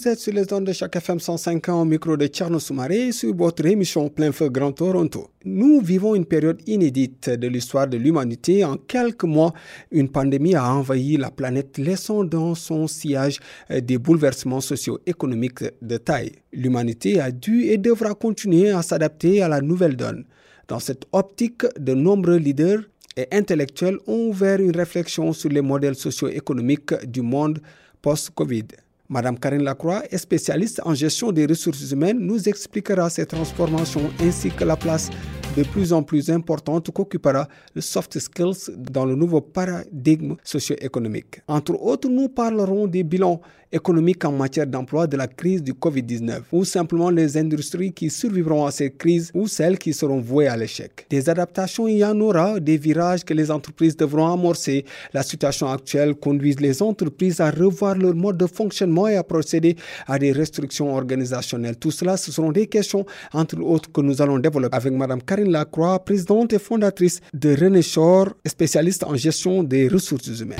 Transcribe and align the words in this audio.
Vous 0.00 0.08
êtes 0.08 0.18
sur 0.18 0.32
les 0.32 0.50
ondes 0.50 0.64
de 0.64 0.72
chaque 0.72 0.96
FM 0.96 1.20
105 1.20 1.68
ans 1.68 1.82
au 1.82 1.84
micro 1.84 2.16
de 2.16 2.26
Tcherno 2.26 2.58
Soumaré 2.58 3.12
sur 3.12 3.36
votre 3.36 3.66
émission 3.66 4.08
Plein 4.08 4.32
Feu 4.32 4.48
Grand 4.48 4.72
Toronto. 4.72 5.28
Nous 5.44 5.82
vivons 5.82 6.14
une 6.14 6.24
période 6.24 6.62
inédite 6.66 7.28
de 7.28 7.46
l'histoire 7.48 7.86
de 7.86 7.98
l'humanité. 7.98 8.64
En 8.64 8.78
quelques 8.78 9.24
mois, 9.24 9.52
une 9.90 10.08
pandémie 10.08 10.54
a 10.54 10.72
envahi 10.72 11.18
la 11.18 11.30
planète, 11.30 11.76
laissant 11.76 12.24
dans 12.24 12.54
son 12.54 12.86
sillage 12.86 13.40
euh, 13.70 13.82
des 13.82 13.98
bouleversements 13.98 14.62
socio-économiques 14.62 15.64
de 15.82 15.98
taille. 15.98 16.32
L'humanité 16.50 17.20
a 17.20 17.30
dû 17.30 17.64
et 17.64 17.76
devra 17.76 18.14
continuer 18.14 18.70
à 18.70 18.80
s'adapter 18.80 19.42
à 19.42 19.48
la 19.48 19.60
nouvelle 19.60 19.96
donne. 19.96 20.24
Dans 20.66 20.80
cette 20.80 21.04
optique, 21.12 21.66
de 21.78 21.92
nombreux 21.92 22.38
leaders 22.38 22.80
et 23.18 23.26
intellectuels 23.32 23.98
ont 24.06 24.28
ouvert 24.30 24.60
une 24.60 24.74
réflexion 24.74 25.34
sur 25.34 25.50
les 25.50 25.60
modèles 25.60 25.94
socio-économiques 25.94 26.94
du 27.06 27.20
monde 27.20 27.60
post-Covid. 28.00 28.64
Madame 29.10 29.36
Karine 29.40 29.64
Lacroix 29.64 30.04
spécialiste 30.16 30.80
en 30.84 30.94
gestion 30.94 31.32
des 31.32 31.44
ressources 31.44 31.90
humaines, 31.90 32.20
nous 32.20 32.48
expliquera 32.48 33.10
ces 33.10 33.26
transformations 33.26 34.08
ainsi 34.20 34.50
que 34.50 34.62
la 34.62 34.76
place 34.76 35.10
de 35.56 35.64
plus 35.64 35.92
en 35.92 36.04
plus 36.04 36.30
importante 36.30 36.92
qu'occupera 36.92 37.48
le 37.74 37.80
soft 37.80 38.16
skills 38.20 38.70
dans 38.76 39.04
le 39.04 39.16
nouveau 39.16 39.40
paradigme 39.40 40.36
socio-économique. 40.44 41.40
Entre 41.48 41.74
autres, 41.74 42.08
nous 42.08 42.28
parlerons 42.28 42.86
des 42.86 43.02
bilans 43.02 43.40
économiques 43.72 44.24
en 44.24 44.32
matière 44.32 44.66
d'emploi 44.66 45.06
de 45.06 45.16
la 45.16 45.26
crise 45.26 45.62
du 45.62 45.72
Covid-19 45.72 46.40
ou 46.52 46.64
simplement 46.64 47.10
les 47.10 47.36
industries 47.36 47.92
qui 47.92 48.10
survivront 48.10 48.66
à 48.66 48.70
cette 48.70 48.98
crise 48.98 49.30
ou 49.34 49.46
celles 49.46 49.78
qui 49.78 49.92
seront 49.92 50.20
vouées 50.20 50.48
à 50.48 50.56
l'échec. 50.56 51.06
Des 51.10 51.28
adaptations, 51.28 51.86
il 51.88 51.98
y 51.98 52.04
en 52.04 52.18
aura, 52.20 52.60
des 52.60 52.76
virages 52.76 53.24
que 53.24 53.34
les 53.34 53.50
entreprises 53.50 53.96
devront 53.96 54.32
amorcer. 54.32 54.84
La 55.12 55.22
situation 55.22 55.68
actuelle 55.68 56.14
conduit 56.14 56.54
les 56.58 56.82
entreprises 56.82 57.40
à 57.40 57.50
revoir 57.50 57.96
leur 57.96 58.14
mode 58.14 58.36
de 58.36 58.46
fonctionnement 58.46 59.08
et 59.08 59.16
à 59.16 59.24
procéder 59.24 59.76
à 60.06 60.18
des 60.18 60.32
restrictions 60.32 60.94
organisationnelles. 60.94 61.76
Tout 61.76 61.90
cela, 61.90 62.16
ce 62.16 62.32
seront 62.32 62.52
des 62.52 62.66
questions, 62.66 63.06
entre 63.32 63.60
autres, 63.60 63.90
que 63.92 64.00
nous 64.00 64.20
allons 64.20 64.38
développer 64.38 64.76
avec 64.76 64.92
Mme 64.92 65.22
Karine 65.22 65.50
Lacroix, 65.50 66.04
présidente 66.04 66.52
et 66.52 66.58
fondatrice 66.58 67.20
de 67.32 67.54
René 67.54 67.82
Shore, 67.82 68.30
spécialiste 68.46 69.04
en 69.04 69.16
gestion 69.16 69.62
des 69.62 69.88
ressources 69.88 70.40
humaines. 70.40 70.58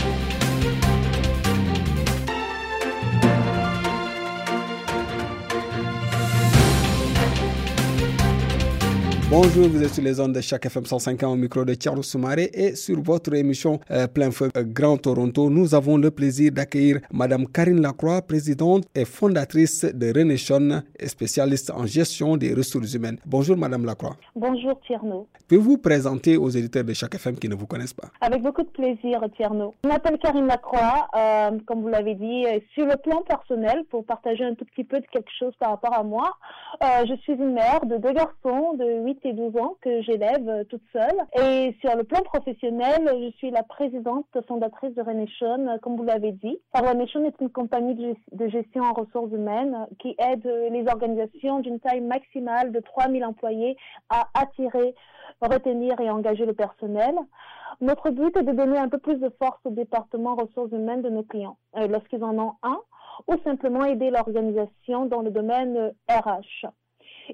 Bonjour, 9.30 9.68
vous 9.68 9.80
êtes 9.80 9.94
sur 9.94 10.02
les 10.02 10.18
ondes 10.18 10.32
de 10.32 10.40
chaque 10.40 10.66
FM 10.66 10.86
105 10.86 11.22
ans 11.22 11.30
au 11.34 11.36
micro 11.36 11.64
de 11.64 11.76
Charles 11.80 12.02
Soumaré 12.02 12.50
et 12.52 12.74
sur 12.74 13.00
votre 13.00 13.32
émission 13.32 13.78
euh, 13.92 14.08
Plein 14.08 14.32
Feu 14.32 14.48
euh, 14.56 14.64
Grand 14.66 14.96
Toronto, 14.96 15.48
nous 15.48 15.72
avons 15.72 15.96
le 15.98 16.10
plaisir 16.10 16.50
d'accueillir 16.50 16.98
Madame 17.12 17.46
Karine 17.46 17.80
Lacroix, 17.80 18.22
présidente 18.22 18.86
et 18.92 19.04
fondatrice 19.04 19.84
de 19.84 20.12
Renation, 20.12 20.82
spécialiste 21.06 21.70
en 21.70 21.86
gestion 21.86 22.36
des 22.36 22.52
ressources 22.52 22.92
humaines. 22.94 23.18
Bonjour 23.24 23.56
Madame 23.56 23.84
Lacroix. 23.84 24.16
Bonjour 24.34 24.80
Tierno. 24.80 25.28
Pouvez-vous 25.46 25.70
vous 25.70 25.78
présenter 25.78 26.36
aux 26.36 26.48
éditeurs 26.48 26.82
de 26.82 26.92
chaque 26.92 27.14
FM 27.14 27.36
qui 27.36 27.48
ne 27.48 27.54
vous 27.54 27.68
connaissent 27.68 27.94
pas? 27.94 28.08
Avec 28.20 28.42
beaucoup 28.42 28.64
de 28.64 28.68
plaisir 28.68 29.22
Tierno. 29.36 29.74
Je 29.84 29.90
m'appelle 29.90 30.18
Karine 30.18 30.48
Lacroix, 30.48 31.06
euh, 31.16 31.56
comme 31.66 31.82
vous 31.82 31.88
l'avez 31.88 32.16
dit, 32.16 32.46
sur 32.74 32.84
le 32.84 32.96
plan 32.96 33.22
personnel, 33.22 33.84
pour 33.90 34.04
partager 34.04 34.42
un 34.42 34.54
tout 34.54 34.64
petit 34.64 34.82
peu 34.82 34.98
de 34.98 35.06
quelque 35.06 35.30
chose 35.38 35.52
par 35.60 35.70
rapport 35.70 35.94
à 35.94 36.02
moi, 36.02 36.32
je 36.82 37.14
suis 37.22 37.34
une 37.34 37.52
mère 37.52 37.86
de 37.86 37.96
deux 37.96 38.12
garçons 38.12 38.74
de 38.74 39.04
8 39.04 39.19
et 39.24 39.32
12 39.32 39.56
ans 39.56 39.76
que 39.80 40.02
j'élève 40.02 40.48
euh, 40.48 40.64
toute 40.64 40.82
seule. 40.92 41.26
Et 41.38 41.76
sur 41.80 41.96
le 41.96 42.04
plan 42.04 42.20
professionnel, 42.22 43.00
je 43.06 43.30
suis 43.36 43.50
la 43.50 43.62
présidente 43.62 44.26
fondatrice 44.46 44.94
de 44.94 45.02
Renation, 45.02 45.68
euh, 45.68 45.78
comme 45.78 45.96
vous 45.96 46.04
l'avez 46.04 46.32
dit. 46.32 46.58
Renation 46.74 47.24
est 47.24 47.40
une 47.40 47.50
compagnie 47.50 47.94
de 48.32 48.48
gestion 48.48 48.82
en 48.82 48.92
ressources 48.92 49.32
humaines 49.32 49.86
qui 49.98 50.14
aide 50.18 50.44
les 50.70 50.86
organisations 50.88 51.60
d'une 51.60 51.80
taille 51.80 52.00
maximale 52.00 52.72
de 52.72 52.80
3000 52.80 53.24
employés 53.24 53.76
à 54.08 54.28
attirer, 54.34 54.94
retenir 55.40 56.00
et 56.00 56.10
engager 56.10 56.46
le 56.46 56.54
personnel. 56.54 57.14
Notre 57.80 58.10
but 58.10 58.36
est 58.36 58.42
de 58.42 58.52
donner 58.52 58.78
un 58.78 58.88
peu 58.88 58.98
plus 58.98 59.16
de 59.16 59.30
force 59.38 59.60
au 59.64 59.70
département 59.70 60.34
ressources 60.34 60.72
humaines 60.72 61.02
de 61.02 61.08
nos 61.08 61.22
clients 61.22 61.56
euh, 61.76 61.86
lorsqu'ils 61.86 62.22
en 62.24 62.38
ont 62.38 62.54
un 62.62 62.80
ou 63.28 63.34
simplement 63.44 63.84
aider 63.84 64.10
l'organisation 64.10 65.06
dans 65.06 65.22
le 65.22 65.30
domaine 65.30 65.92
RH. 66.08 66.66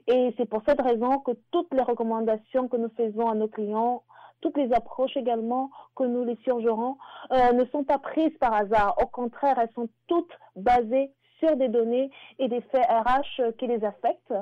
Et 0.07 0.35
c'est 0.37 0.49
pour 0.49 0.63
cette 0.67 0.81
raison 0.81 1.19
que 1.19 1.33
toutes 1.51 1.73
les 1.73 1.83
recommandations 1.83 2.69
que 2.69 2.77
nous 2.77 2.91
faisons 2.97 3.29
à 3.29 3.35
nos 3.35 3.49
clients, 3.49 4.03
toutes 4.41 4.57
les 4.57 4.73
approches 4.73 5.17
également 5.17 5.71
que 5.95 6.05
nous 6.05 6.25
les 6.25 6.37
surgerons, 6.45 6.97
euh, 7.33 7.53
ne 7.53 7.65
sont 7.67 7.85
pas 7.85 7.99
prises 7.99 8.37
par 8.39 8.53
hasard. 8.53 8.97
Au 9.03 9.07
contraire, 9.07 9.59
elles 9.59 9.73
sont 9.75 9.89
toutes 10.07 10.33
basées 10.57 11.11
sur 11.39 11.57
des 11.57 11.69
données 11.69 12.11
et 12.39 12.49
des 12.49 12.61
faits 12.63 12.87
RH 12.89 13.53
qui 13.59 13.67
les 13.67 13.85
affectent. 13.85 14.35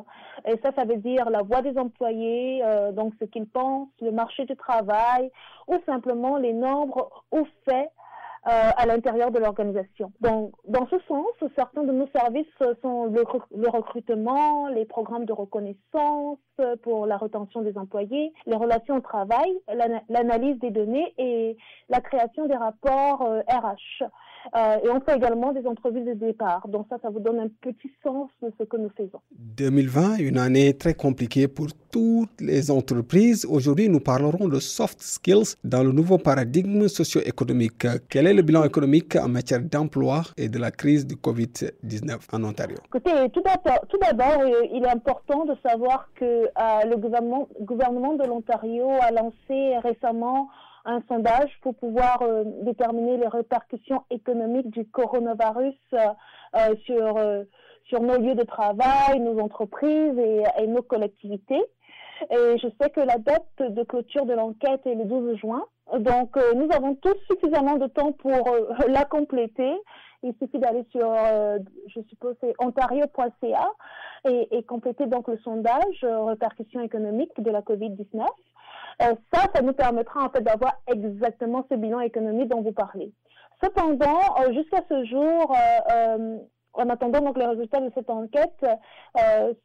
Et 0.46 0.56
ça, 0.62 0.70
ça 0.76 0.84
veut 0.84 0.96
dire 0.96 1.28
la 1.30 1.42
voix 1.42 1.62
des 1.62 1.76
employés, 1.78 2.62
euh, 2.64 2.92
donc 2.92 3.14
ce 3.20 3.24
qu'ils 3.24 3.48
pensent, 3.48 3.88
le 4.00 4.12
marché 4.12 4.44
du 4.44 4.56
travail, 4.56 5.30
ou 5.66 5.76
simplement 5.86 6.36
les 6.36 6.52
nombres 6.52 7.24
ou 7.32 7.46
faits 7.64 7.90
à 8.44 8.86
l'intérieur 8.86 9.30
de 9.30 9.38
l'organisation. 9.38 10.12
Donc, 10.20 10.52
dans 10.68 10.86
ce 10.88 10.96
sens, 11.08 11.26
certains 11.56 11.82
de 11.82 11.92
nos 11.92 12.08
services 12.08 12.46
sont 12.82 13.06
le, 13.06 13.24
le, 13.56 13.68
recrutement, 13.68 14.68
les 14.68 14.84
programmes 14.84 15.24
de 15.24 15.32
reconnaissance 15.32 16.38
pour 16.82 17.06
la 17.06 17.16
rétention 17.16 17.62
des 17.62 17.76
employés, 17.78 18.32
les 18.46 18.56
relations 18.56 18.96
au 18.96 19.00
travail, 19.00 19.50
l'analyse 20.08 20.58
des 20.58 20.70
données 20.70 21.14
et 21.18 21.56
la 21.88 22.00
création 22.00 22.46
des 22.46 22.56
rapports 22.56 23.20
RH. 23.20 24.04
Euh, 24.54 24.76
et 24.84 24.88
on 24.90 25.00
fait 25.00 25.16
également 25.16 25.52
des 25.52 25.66
entrevues 25.66 26.02
de 26.02 26.14
départ. 26.14 26.66
Donc 26.68 26.86
ça, 26.88 26.96
ça 27.02 27.10
vous 27.10 27.20
donne 27.20 27.40
un 27.40 27.48
petit 27.60 27.90
sens 28.02 28.30
de 28.42 28.52
ce 28.58 28.64
que 28.64 28.76
nous 28.76 28.90
faisons. 28.96 29.20
2020, 29.38 30.18
une 30.18 30.38
année 30.38 30.74
très 30.74 30.94
compliquée 30.94 31.48
pour 31.48 31.68
toutes 31.90 32.40
les 32.40 32.70
entreprises. 32.70 33.46
Aujourd'hui, 33.46 33.88
nous 33.88 34.00
parlerons 34.00 34.48
de 34.48 34.60
soft 34.60 35.00
skills 35.00 35.56
dans 35.64 35.82
le 35.82 35.92
nouveau 35.92 36.18
paradigme 36.18 36.88
socio-économique. 36.88 37.86
Quel 38.08 38.26
est 38.26 38.34
le 38.34 38.42
bilan 38.42 38.64
économique 38.64 39.16
en 39.16 39.28
matière 39.28 39.60
d'emploi 39.60 40.22
et 40.36 40.48
de 40.48 40.58
la 40.58 40.70
crise 40.70 41.06
du 41.06 41.16
Covid-19 41.16 42.18
en 42.32 42.44
Ontario? 42.44 42.76
Écoutez, 42.86 43.30
tout 43.32 43.42
d'abord, 44.00 44.40
euh, 44.40 44.66
il 44.72 44.84
est 44.84 44.88
important 44.88 45.44
de 45.44 45.54
savoir 45.66 46.08
que 46.14 46.24
euh, 46.24 46.48
le 46.90 46.96
gouvernement, 46.96 47.48
gouvernement 47.60 48.14
de 48.14 48.24
l'Ontario 48.24 48.88
a 49.00 49.10
lancé 49.10 49.78
récemment 49.82 50.48
un 50.84 51.02
sondage 51.08 51.50
pour 51.62 51.74
pouvoir 51.74 52.22
euh, 52.22 52.44
déterminer 52.62 53.16
les 53.16 53.26
répercussions 53.26 54.02
économiques 54.10 54.70
du 54.70 54.86
coronavirus 54.86 55.74
euh, 55.94 55.98
euh, 56.56 56.74
sur, 56.84 57.18
sur 57.84 58.00
nos 58.00 58.18
lieux 58.18 58.34
de 58.34 58.44
travail, 58.44 59.20
nos 59.20 59.40
entreprises 59.40 60.18
et, 60.18 60.42
et, 60.58 60.66
nos 60.66 60.82
collectivités. 60.82 61.62
Et 62.30 62.58
je 62.58 62.68
sais 62.80 62.90
que 62.90 63.00
la 63.00 63.18
date 63.18 63.46
de 63.58 63.82
clôture 63.82 64.24
de 64.24 64.34
l'enquête 64.34 64.86
est 64.86 64.94
le 64.94 65.04
12 65.04 65.36
juin. 65.38 65.64
Donc, 65.98 66.36
nous 66.54 66.68
avons 66.72 66.94
tous 66.94 67.16
suffisamment 67.30 67.76
de 67.76 67.88
temps 67.88 68.12
pour 68.12 68.30
la 68.88 69.04
compléter. 69.04 69.74
Il 70.22 70.32
suffit 70.40 70.58
d'aller 70.58 70.84
sur, 70.92 71.12
je 71.88 72.00
suppose, 72.08 72.36
c'est 72.40 72.54
ontario.ca 72.58 73.68
et, 74.24 74.62
compléter 74.64 75.06
donc 75.06 75.28
le 75.28 75.38
sondage 75.38 76.02
répercussions 76.02 76.80
économiques 76.80 77.38
de 77.40 77.50
la 77.50 77.60
COVID-19. 77.60 78.24
Euh, 79.02 79.14
ça, 79.32 79.46
ça 79.54 79.62
nous 79.62 79.72
permettra 79.72 80.24
en 80.24 80.30
fait 80.30 80.42
d'avoir 80.42 80.74
exactement 80.86 81.66
ce 81.70 81.74
bilan 81.74 82.00
économique 82.00 82.48
dont 82.48 82.62
vous 82.62 82.72
parlez. 82.72 83.12
Cependant, 83.62 84.20
euh, 84.40 84.52
jusqu'à 84.52 84.82
ce 84.88 85.04
jour, 85.04 85.54
euh, 85.92 86.38
en 86.74 86.88
attendant 86.88 87.20
donc 87.20 87.38
les 87.38 87.46
résultats 87.46 87.80
de 87.80 87.90
cette 87.94 88.10
enquête, 88.10 88.66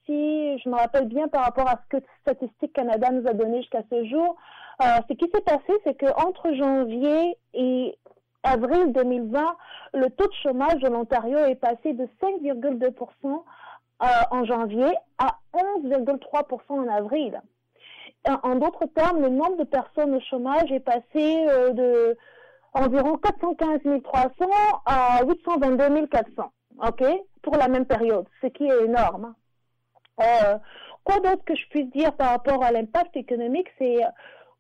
si 0.06 0.60
je 0.60 0.70
me 0.70 0.76
rappelle 0.76 1.08
bien 1.08 1.28
par 1.28 1.44
rapport 1.44 1.68
à 1.68 1.80
ce 1.84 1.98
que 1.98 2.06
Statistique 2.22 2.74
Canada 2.74 3.10
nous 3.12 3.28
a 3.28 3.34
donné 3.34 3.62
jusqu'à 3.62 3.82
ce 3.92 4.06
jour, 4.06 4.36
ce 4.80 5.14
qui 5.14 5.26
s'est 5.34 5.42
passé, 5.42 5.74
c'est 5.84 5.96
qu'entre 5.96 6.54
janvier 6.54 7.36
et 7.56 7.98
avril 8.44 8.94
2020, 8.94 9.44
le 9.96 10.10
taux 10.12 10.28
de 10.28 10.34
chômage 10.44 10.80
de 10.82 10.88
l'Ontario 10.88 11.40
est 11.40 11.56
passé 11.56 11.94
de 11.94 12.08
5,2% 12.22 13.44
en 14.00 14.46
janvier 14.46 14.94
à 15.18 15.38
11,3% 15.54 16.60
en 16.70 16.88
avril. 16.88 17.42
En 18.44 18.56
d'autres 18.56 18.86
termes, 18.88 19.22
le 19.22 19.30
nombre 19.30 19.58
de 19.58 19.64
personnes 19.64 20.16
au 20.16 20.20
chômage 20.22 20.72
est 20.72 20.82
passé 20.82 21.04
euh, 21.16 21.72
de 21.72 22.18
environ 22.74 23.18
415 23.18 23.80
300 24.04 24.30
à 24.86 25.24
822 25.26 26.08
400, 26.08 26.52
ok, 26.86 27.04
pour 27.42 27.56
la 27.56 27.68
même 27.68 27.86
période, 27.86 28.28
ce 28.42 28.48
qui 28.48 28.66
est 28.66 28.84
énorme. 28.84 29.34
Euh, 30.20 30.58
Quoi 31.06 31.22
d'autre 31.22 31.44
que 31.46 31.56
je 31.56 31.68
puisse 31.70 31.90
dire 31.92 32.14
par 32.14 32.32
rapport 32.32 32.64
à 32.64 32.72
l'impact 32.72 33.16
économique, 33.16 33.68
c'est 33.80 33.98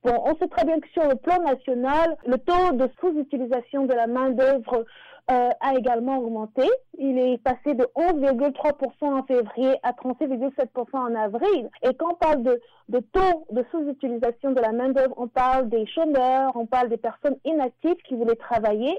Bon, 0.02 0.18
on 0.26 0.36
sait 0.38 0.48
très 0.48 0.66
bien 0.66 0.80
que 0.80 0.88
sur 0.90 1.06
le 1.08 1.16
plan 1.16 1.42
national, 1.42 2.16
le 2.26 2.38
taux 2.38 2.72
de 2.72 2.90
sous-utilisation 3.02 3.86
de 3.86 3.94
la 3.94 4.08
main-d'œuvre 4.08 4.86
euh, 5.32 5.50
a 5.60 5.76
également 5.76 6.18
augmenté. 6.18 6.64
Il 6.98 7.18
est 7.20 7.38
passé 7.38 7.76
de 7.76 7.88
11,3% 7.96 9.20
en 9.20 9.24
février 9.24 9.76
à 9.84 9.92
36,7% 9.92 10.98
en 10.98 11.16
avril. 11.16 11.70
Et 11.84 11.94
quand 11.94 12.14
on 12.14 12.16
parle 12.16 12.44
de, 12.44 12.62
de 12.90 13.00
taux 13.00 13.46
de 13.52 13.64
sous-utilisation 13.72 14.52
de 14.52 14.60
la 14.60 14.72
main-d'œuvre, 14.72 15.14
on 15.18 15.28
parle 15.28 15.70
des 15.70 15.86
chômeurs, 15.88 16.52
on 16.56 16.66
parle 16.66 16.90
des 16.90 16.98
personnes 16.98 17.38
inactives 17.46 17.98
qui 18.08 18.16
voulaient 18.16 18.36
travailler, 18.36 18.98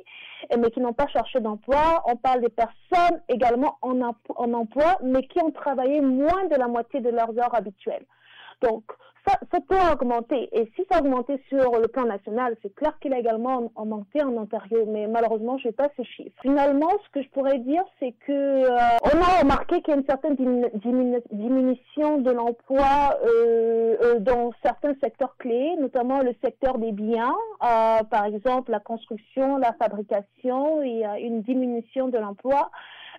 mais 0.57 0.71
qui 0.71 0.81
n'ont 0.81 0.93
pas 0.93 1.09
cherché 1.09 1.41
d'emploi. 1.41 2.03
On 2.07 2.17
parle 2.17 2.41
des 2.43 2.49
personnes 2.49 3.21
également 3.29 3.79
en, 3.83 4.01
en 4.01 4.55
emploi, 4.55 4.99
mais 5.03 5.23
qui 5.23 5.43
ont 5.43 5.51
travaillé 5.51 6.01
moins 6.01 6.45
de 6.47 6.57
la 6.57 6.69
moitié 6.69 7.01
de 7.01 7.11
leurs 7.11 7.37
heures 7.39 7.55
habituelles. 7.55 8.07
Donc, 8.61 8.85
ça, 9.27 9.39
ça, 9.53 9.59
peut 9.61 9.77
augmenter. 9.93 10.49
Et 10.53 10.71
si 10.75 10.85
ça 10.91 10.99
a 10.99 11.01
augmenté 11.01 11.41
sur 11.49 11.79
le 11.79 11.89
plan 11.89 12.07
national, 12.07 12.57
c'est 12.63 12.75
clair 12.75 12.99
qu'il 13.01 13.13
a 13.13 13.19
également 13.19 13.71
augmenté 13.75 14.23
en 14.23 14.33
Ontario, 14.37 14.87
mais 14.87 15.07
malheureusement, 15.07 15.59
je 15.59 15.69
n'ai 15.69 15.73
pas 15.73 15.89
ces 15.97 16.05
chiffres. 16.05 16.35
Finalement, 16.43 16.91
ce 17.05 17.11
que 17.11 17.23
je 17.23 17.29
pourrais 17.31 17.59
dire, 17.59 17.83
c'est 17.99 18.15
que 18.27 18.33
euh, 18.33 18.79
on 19.03 19.21
a 19.21 19.41
remarqué 19.41 19.83
qu'il 19.83 19.93
y 19.93 19.97
a 19.97 20.01
une 20.01 20.07
certaine 20.07 20.37
diminution 21.33 22.19
de 22.19 22.31
l'emploi 22.31 23.17
euh, 23.25 23.97
euh, 24.03 24.19
dans 24.21 24.53
certains 24.63 24.95
secteurs 25.03 25.37
clés, 25.39 25.77
notamment 25.79 26.21
le 26.23 26.35
secteur 26.43 26.79
des 26.79 26.93
biens, 26.93 27.35
par 27.61 28.25
exemple 28.25 28.71
la 28.71 28.81
construction, 28.81 29.59
la 29.59 29.73
fabrication, 29.75 30.83
il 30.83 30.99
y 30.99 31.05
a 31.05 31.19
une 31.19 31.43
diminution 31.43 32.09
de 32.09 32.19
l'emploi. 32.19 32.71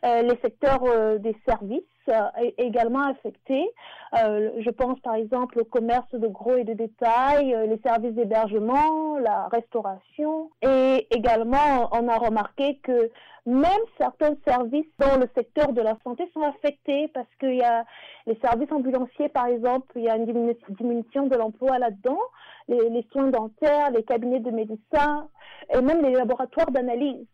Euh, 0.04 0.24
les 0.24 0.38
secteurs 0.42 0.84
euh, 0.84 1.20
des 1.20 1.36
services 1.48 1.84
euh, 2.10 2.22
également 2.58 3.06
affectés. 3.08 3.70
je 4.14 4.70
pense 4.72 5.00
par 5.02 5.14
exemple 5.14 5.60
au 5.60 5.64
commerce 5.64 6.10
de 6.12 6.28
gros 6.28 6.56
et 6.56 6.64
de 6.64 6.74
détail, 6.74 7.56
les 7.68 7.80
services 7.86 8.14
d'hébergement, 8.14 9.20
la 9.20 9.48
restauration. 9.50 10.50
Et 10.64 11.08
également, 11.12 11.90
on 11.92 12.08
a 12.08 12.18
remarqué 12.18 12.80
que 12.84 13.12
même 13.46 13.86
certains 14.00 14.36
services 14.48 14.92
dans 14.98 15.18
le 15.18 15.28
secteur 15.36 15.72
de 15.74 15.82
la 15.82 15.96
santé 16.04 16.30
sont 16.34 16.42
affectés 16.42 17.08
parce 17.14 17.30
qu'il 17.40 17.56
y 17.56 17.64
a 17.64 17.86
les 18.26 18.38
services 18.44 18.72
ambulanciers, 18.72 19.30
par 19.30 19.46
exemple, 19.48 19.88
il 19.96 20.04
y 20.04 20.10
a 20.10 20.16
une 20.16 20.26
diminution 20.70 21.28
de 21.28 21.36
l'emploi 21.36 21.80
là-dedans, 21.80 22.20
les, 22.68 22.90
les, 22.90 23.08
soins 23.12 23.30
dentaires, 23.30 23.92
les 23.92 24.04
cabinets 24.04 24.40
de 24.40 24.52
médecins 24.52 25.28
et 25.74 25.82
même 25.82 26.02
les 26.02 26.12
laboratoires 26.12 26.72
d'analyse. 26.72 27.28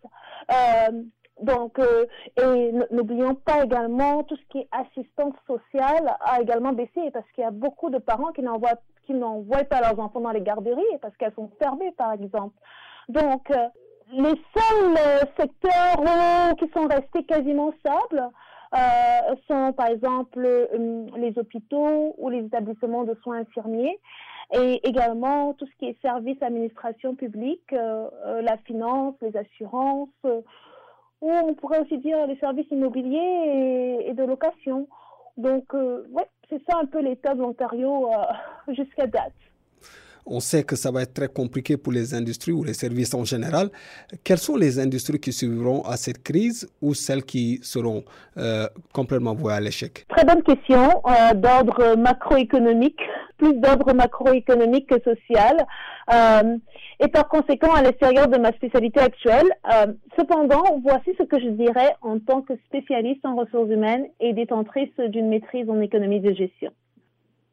Euh, 0.52 1.04
donc, 1.42 1.78
euh, 1.78 2.06
et 2.42 2.72
n'oublions 2.92 3.36
pas 3.36 3.64
également 3.64 4.24
tout 4.24 4.36
ce 4.36 4.46
qui 4.50 4.60
est 4.60 4.68
assistance 4.72 5.36
sociale 5.46 6.16
a 6.22 6.42
également 6.42 6.74
baissé 6.74 7.12
parce 7.14 7.30
qu'il 7.32 7.44
y 7.44 7.48
a 7.48 7.52
beaucoup 7.52 7.90
de 7.90 8.00
parents 8.00 8.32
qui 8.32 8.42
n'envoient 8.42 8.80
qui 9.06 9.14
n'envoient 9.14 9.64
pas 9.64 9.80
leurs 9.80 10.00
enfants 10.00 10.20
dans 10.20 10.32
les 10.32 10.42
garderies 10.42 10.84
parce 11.02 11.16
qu'elles 11.16 11.34
sont 11.34 11.50
fermées, 11.60 11.94
par 11.98 12.12
exemple. 12.12 12.56
Donc, 13.08 13.50
euh, 13.52 13.68
les 14.12 14.36
seuls 14.56 14.98
euh, 14.98 15.20
secteurs 15.38 16.56
qui 16.58 16.68
sont 16.74 16.88
restés 16.88 17.24
quasiment 17.24 17.72
stables 17.80 18.30
sont, 19.48 19.72
par 19.72 19.88
exemple, 19.88 20.46
les 21.16 21.34
hôpitaux 21.38 22.16
ou 22.18 22.30
les 22.30 22.46
établissements 22.46 23.06
de 23.06 23.16
soins 23.24 23.38
infirmiers 23.40 23.98
et 24.54 24.86
également 24.86 25.54
tout 25.54 25.66
ce 25.66 25.76
qui 25.80 25.86
est 25.86 26.02
services, 26.02 26.42
administration 26.42 27.16
publique, 27.16 27.72
la 27.72 28.58
finance, 28.66 29.16
les 29.22 29.38
assurances 29.38 30.10
ou 31.22 31.32
on 31.32 31.54
pourrait 31.54 31.80
aussi 31.80 31.98
dire 31.98 32.26
les 32.28 32.38
services 32.38 32.70
immobiliers 32.72 34.06
et, 34.08 34.14
de 34.14 34.24
location. 34.24 34.88
Donc, 35.38 35.74
euh, 35.74 36.08
ouais, 36.12 36.28
c'est 36.50 36.62
ça 36.70 36.78
un 36.82 36.86
peu 36.86 37.02
l'état 37.02 37.34
de 37.34 37.42
l'Ontario 37.42 38.10
euh, 38.12 38.74
jusqu'à 38.74 39.08
date. 39.08 39.34
On 40.30 40.40
sait 40.40 40.64
que 40.64 40.76
ça 40.76 40.92
va 40.92 41.04
être 41.04 41.14
très 41.14 41.30
compliqué 41.30 41.78
pour 41.78 41.94
les 41.94 42.14
industries 42.14 42.52
ou 42.52 42.64
les 42.64 42.74
services 42.74 43.14
en 43.14 43.24
général. 43.24 43.70
Quelles 44.24 44.38
sont 44.38 44.58
les 44.58 44.78
industries 44.78 45.20
qui 45.20 45.32
survivront 45.32 45.82
à 45.84 45.96
cette 45.96 46.22
crise 46.22 46.68
ou 46.82 46.94
celles 46.94 47.24
qui 47.24 47.60
seront 47.64 48.04
euh, 48.38 48.68
complètement 48.94 49.34
vouées 49.34 49.54
à 49.54 49.62
l'échec? 49.62 50.06
Très 50.10 50.26
bonne 50.26 50.44
question 50.44 51.02
d'ordre 51.36 51.96
macroéconomique, 51.98 53.00
plus 53.38 53.54
d'ordre 53.54 53.94
macroéconomique 53.94 54.88
que 54.88 55.02
social. 55.02 55.66
Euh, 56.14 56.58
et 57.00 57.08
par 57.10 57.28
conséquent 57.28 57.74
à 57.74 57.82
l'extérieur 57.82 58.28
de 58.28 58.38
ma 58.38 58.52
spécialité 58.54 59.00
actuelle. 59.00 59.48
Euh, 59.72 59.94
cependant, 60.18 60.64
voici 60.84 61.12
ce 61.18 61.24
que 61.24 61.40
je 61.40 61.50
dirais 61.50 61.96
en 62.02 62.20
tant 62.20 62.42
que 62.42 62.54
spécialiste 62.68 63.26
en 63.26 63.36
ressources 63.36 63.70
humaines 63.70 64.08
et 64.20 64.34
détentrice 64.34 64.96
d'une 64.98 65.30
maîtrise 65.30 65.70
en 65.70 65.80
économie 65.82 66.20
de 66.20 66.34
gestion. 66.34 66.72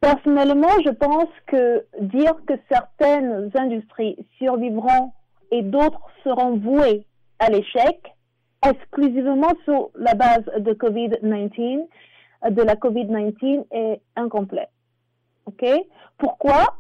Personnellement, 0.04 0.68
je 0.84 0.90
pense 0.90 1.30
que 1.46 1.86
dire 2.02 2.34
que 2.46 2.52
certaines 2.70 3.50
industries 3.54 4.18
survivront 4.36 5.12
et 5.50 5.62
d'autres 5.62 6.02
seront 6.22 6.58
vouées 6.58 7.06
à 7.38 7.48
l'échec 7.48 8.12
exclusivement 8.68 9.54
sur 9.64 9.88
la 9.94 10.12
base 10.12 10.44
de 10.58 10.74
COVID-19, 10.74 11.86
de 12.50 12.62
la 12.62 12.74
COVID-19 12.74 13.64
est 13.70 14.02
incomplet. 14.14 14.68
Ok? 15.46 15.64
Pourquoi? 16.18 16.76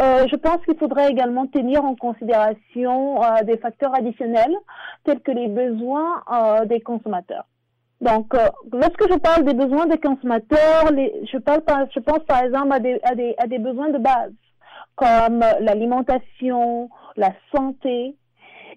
Euh, 0.00 0.26
Je 0.28 0.34
pense 0.34 0.64
qu'il 0.64 0.76
faudrait 0.76 1.10
également 1.10 1.46
tenir 1.46 1.84
en 1.84 1.94
considération 1.94 3.22
euh, 3.22 3.44
des 3.44 3.56
facteurs 3.56 3.94
additionnels 3.94 4.56
tels 5.04 5.20
que 5.20 5.30
les 5.30 5.46
besoins 5.46 6.24
euh, 6.32 6.64
des 6.64 6.80
consommateurs. 6.80 7.46
Donc, 8.04 8.34
euh, 8.34 8.48
lorsque 8.70 9.10
je 9.10 9.18
parle 9.18 9.44
des 9.44 9.54
besoins 9.54 9.86
des 9.86 9.98
consommateurs, 9.98 10.90
je, 10.92 11.38
parle 11.38 11.62
par, 11.62 11.86
je 11.90 12.00
pense 12.00 12.20
par 12.28 12.44
exemple 12.44 12.70
à 12.72 12.78
des, 13.46 13.58
besoins 13.58 13.88
de 13.88 13.98
base 13.98 14.32
comme 14.94 15.42
l'alimentation, 15.60 16.90
la 17.16 17.32
santé. 17.54 18.14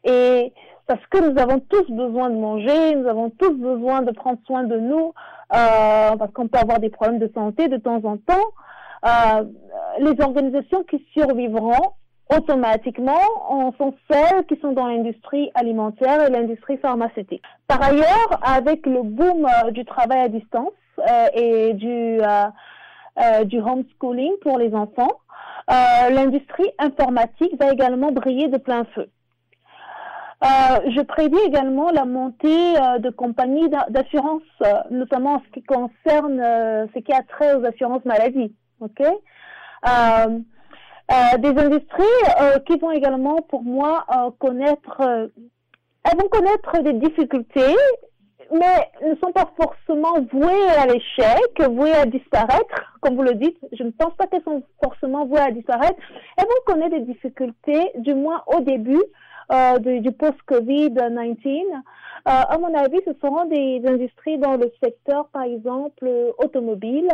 Et 0.06 0.54
parce 0.88 1.06
que 1.08 1.30
nous 1.30 1.38
avons 1.42 1.60
tous 1.60 1.92
besoin 1.92 2.30
de 2.30 2.38
manger, 2.38 2.96
nous 2.96 3.08
avons 3.08 3.30
tous 3.32 3.52
besoin 3.52 4.02
de 4.02 4.12
prendre 4.12 4.40
soin 4.48 4.64
de 4.64 4.78
nous, 4.78 5.14
parce 5.50 6.32
qu'on 6.34 6.48
peut 6.48 6.60
avoir 6.60 6.80
des 6.80 6.90
problèmes 6.90 7.20
de 7.20 7.30
santé 7.36 7.68
de 7.68 7.76
temps 7.76 8.02
en 8.06 8.16
temps. 8.16 8.48
Euh, 9.06 9.44
les 10.00 10.20
organisations 10.24 10.84
qui 10.84 11.06
survivront 11.14 11.92
automatiquement 12.36 13.74
sont 13.78 13.94
celles 14.10 14.46
qui 14.46 14.60
sont 14.60 14.74
dans 14.74 14.88
l'industrie 14.88 15.50
alimentaire 15.56 16.26
et 16.26 16.30
l'industrie 16.30 16.78
pharmaceutique. 16.78 17.44
Par 17.68 17.82
ailleurs, 17.82 18.40
avec 18.42 18.86
le 18.86 19.04
boom 19.04 19.46
euh, 19.46 19.72
du 19.72 19.86
travail 19.86 20.20
à 20.20 20.28
distance 20.28 20.72
euh, 21.00 21.28
et 21.34 21.74
du, 21.74 22.20
du 23.46 23.60
homeschooling 23.60 24.34
pour 24.42 24.58
les 24.58 24.74
enfants, 24.74 25.20
l'industrie 25.70 26.72
informatique 26.80 27.54
va 27.60 27.72
également 27.72 28.12
briller 28.12 28.48
de 28.48 28.58
plein 28.58 28.86
feu. 28.96 29.10
je 30.42 31.02
prédis 31.02 31.40
également 31.46 31.92
la 31.92 32.06
montée 32.06 32.74
de 33.00 33.10
compagnies 33.10 33.70
d'assurance, 33.90 34.44
notamment 34.92 35.36
en 35.36 35.42
ce 35.42 35.52
qui 35.54 35.64
concerne 35.64 36.40
ce 36.94 37.00
qui 37.00 37.12
a 37.12 37.22
trait 37.24 37.56
aux 37.56 37.66
assurances 37.66 38.06
maladie 38.06 38.54
ok? 38.80 39.04
Euh, 41.10 41.16
euh, 41.16 41.38
des 41.38 41.60
industries 41.60 42.04
euh, 42.42 42.60
qui 42.60 42.78
vont 42.78 42.92
également, 42.92 43.42
pour 43.42 43.64
moi, 43.64 44.06
connaître, 44.40 45.02
elles 45.02 46.18
vont 46.18 46.28
connaître 46.30 46.82
des 46.84 46.94
difficultés, 46.94 47.76
mais 48.52 49.08
ne 49.10 49.16
sont 49.16 49.32
pas 49.32 49.50
forcément 49.58 50.22
vouées 50.32 50.70
à 50.78 50.86
l'échec, 50.86 51.70
vouées 51.70 51.94
à 51.94 52.06
disparaître, 52.06 52.98
comme 53.02 53.16
vous 53.16 53.24
le 53.24 53.36
dites. 53.36 53.58
Je 53.74 53.84
ne 53.84 53.92
pense 53.92 54.14
pas 54.16 54.28
qu'elles 54.28 54.44
sont 54.44 54.64
forcément 54.84 55.26
vouées 55.26 55.40
à 55.40 55.52
disparaître. 55.52 56.00
Elles 56.38 56.46
vont 56.46 56.74
connaître 56.74 56.98
des 56.98 57.14
difficultés, 57.14 57.92
du 57.96 58.14
moins 58.14 58.44
au 58.48 58.62
début 58.62 59.04
du, 59.80 60.02
du 60.02 60.12
post-Covid-19. 60.12 61.64
à 62.26 62.58
mon 62.58 62.74
avis, 62.74 63.00
ce 63.06 63.14
seront 63.22 63.46
des 63.46 63.82
industries 63.86 64.38
dans 64.38 64.58
le 64.58 64.72
secteur, 64.82 65.28
par 65.30 65.44
exemple, 65.44 66.10
automobile, 66.38 67.10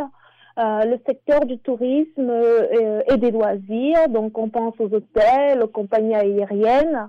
euh, 0.56 0.84
le 0.84 1.00
secteur 1.04 1.46
du 1.46 1.58
tourisme 1.58 2.30
euh, 2.30 3.02
et 3.12 3.16
des 3.16 3.32
loisirs. 3.32 4.08
Donc, 4.08 4.38
on 4.38 4.48
pense 4.48 4.74
aux 4.78 4.94
hôtels, 4.94 5.60
aux 5.60 5.68
compagnies 5.68 6.14
aériennes. 6.14 7.08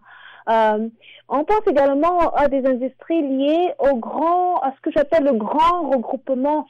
Euh, 0.49 0.89
on 1.29 1.43
pense 1.43 1.61
également 1.67 2.33
à 2.33 2.47
des 2.47 2.65
industries 2.65 3.21
liées 3.21 3.71
au 3.77 3.97
grand, 3.97 4.57
à 4.61 4.73
ce 4.75 4.81
que 4.81 4.89
j'appelle 4.91 5.25
le 5.25 5.33
grand 5.33 5.89
regroupement. 5.91 6.65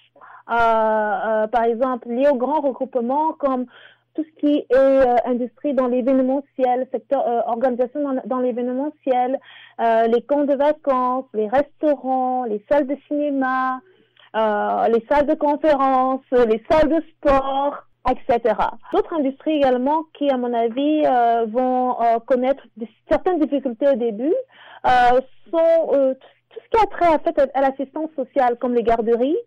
par 0.47 1.63
exemple, 1.63 2.09
liées 2.09 2.27
au 2.27 2.35
grand 2.35 2.59
regroupement 2.59 3.33
comme 3.33 3.67
tout 4.13 4.23
ce 4.23 4.39
qui 4.41 4.65
est 4.69 5.25
industrie 5.25 5.73
dans 5.73 5.87
l'événementiel, 5.87 6.87
secteur 6.91 7.47
organisation 7.47 8.01
dans, 8.01 8.21
dans 8.25 8.39
l'événementiel, 8.39 9.39
les 9.79 10.21
camps 10.27 10.45
de 10.45 10.55
vacances, 10.55 11.25
les 11.33 11.47
restaurants, 11.47 12.43
les 12.45 12.63
salles 12.69 12.87
de 12.87 12.97
cinéma, 13.07 13.81
euh, 14.35 14.87
les 14.89 15.05
salles 15.09 15.27
de 15.27 15.35
conférence, 15.35 16.21
les 16.31 16.63
salles 16.69 16.89
de 16.89 17.03
sport, 17.11 17.83
etc. 18.09 18.55
D'autres 18.93 19.13
industries 19.13 19.57
également 19.57 20.03
qui, 20.13 20.29
à 20.29 20.37
mon 20.37 20.53
avis, 20.53 21.03
euh, 21.05 21.45
vont 21.47 22.01
euh, 22.01 22.19
connaître 22.19 22.63
certaines 23.09 23.39
difficultés 23.39 23.87
au 23.87 23.95
début 23.95 24.33
sont 25.51 26.15
tout 26.49 26.59
ce 26.63 26.77
qui 26.77 26.83
a 26.83 26.87
trait 26.87 27.13
à, 27.13 27.19
fait, 27.19 27.51
à 27.53 27.61
l'assistance 27.61 28.09
sociale, 28.15 28.57
comme 28.57 28.73
les 28.73 28.83
garderies, 28.83 29.37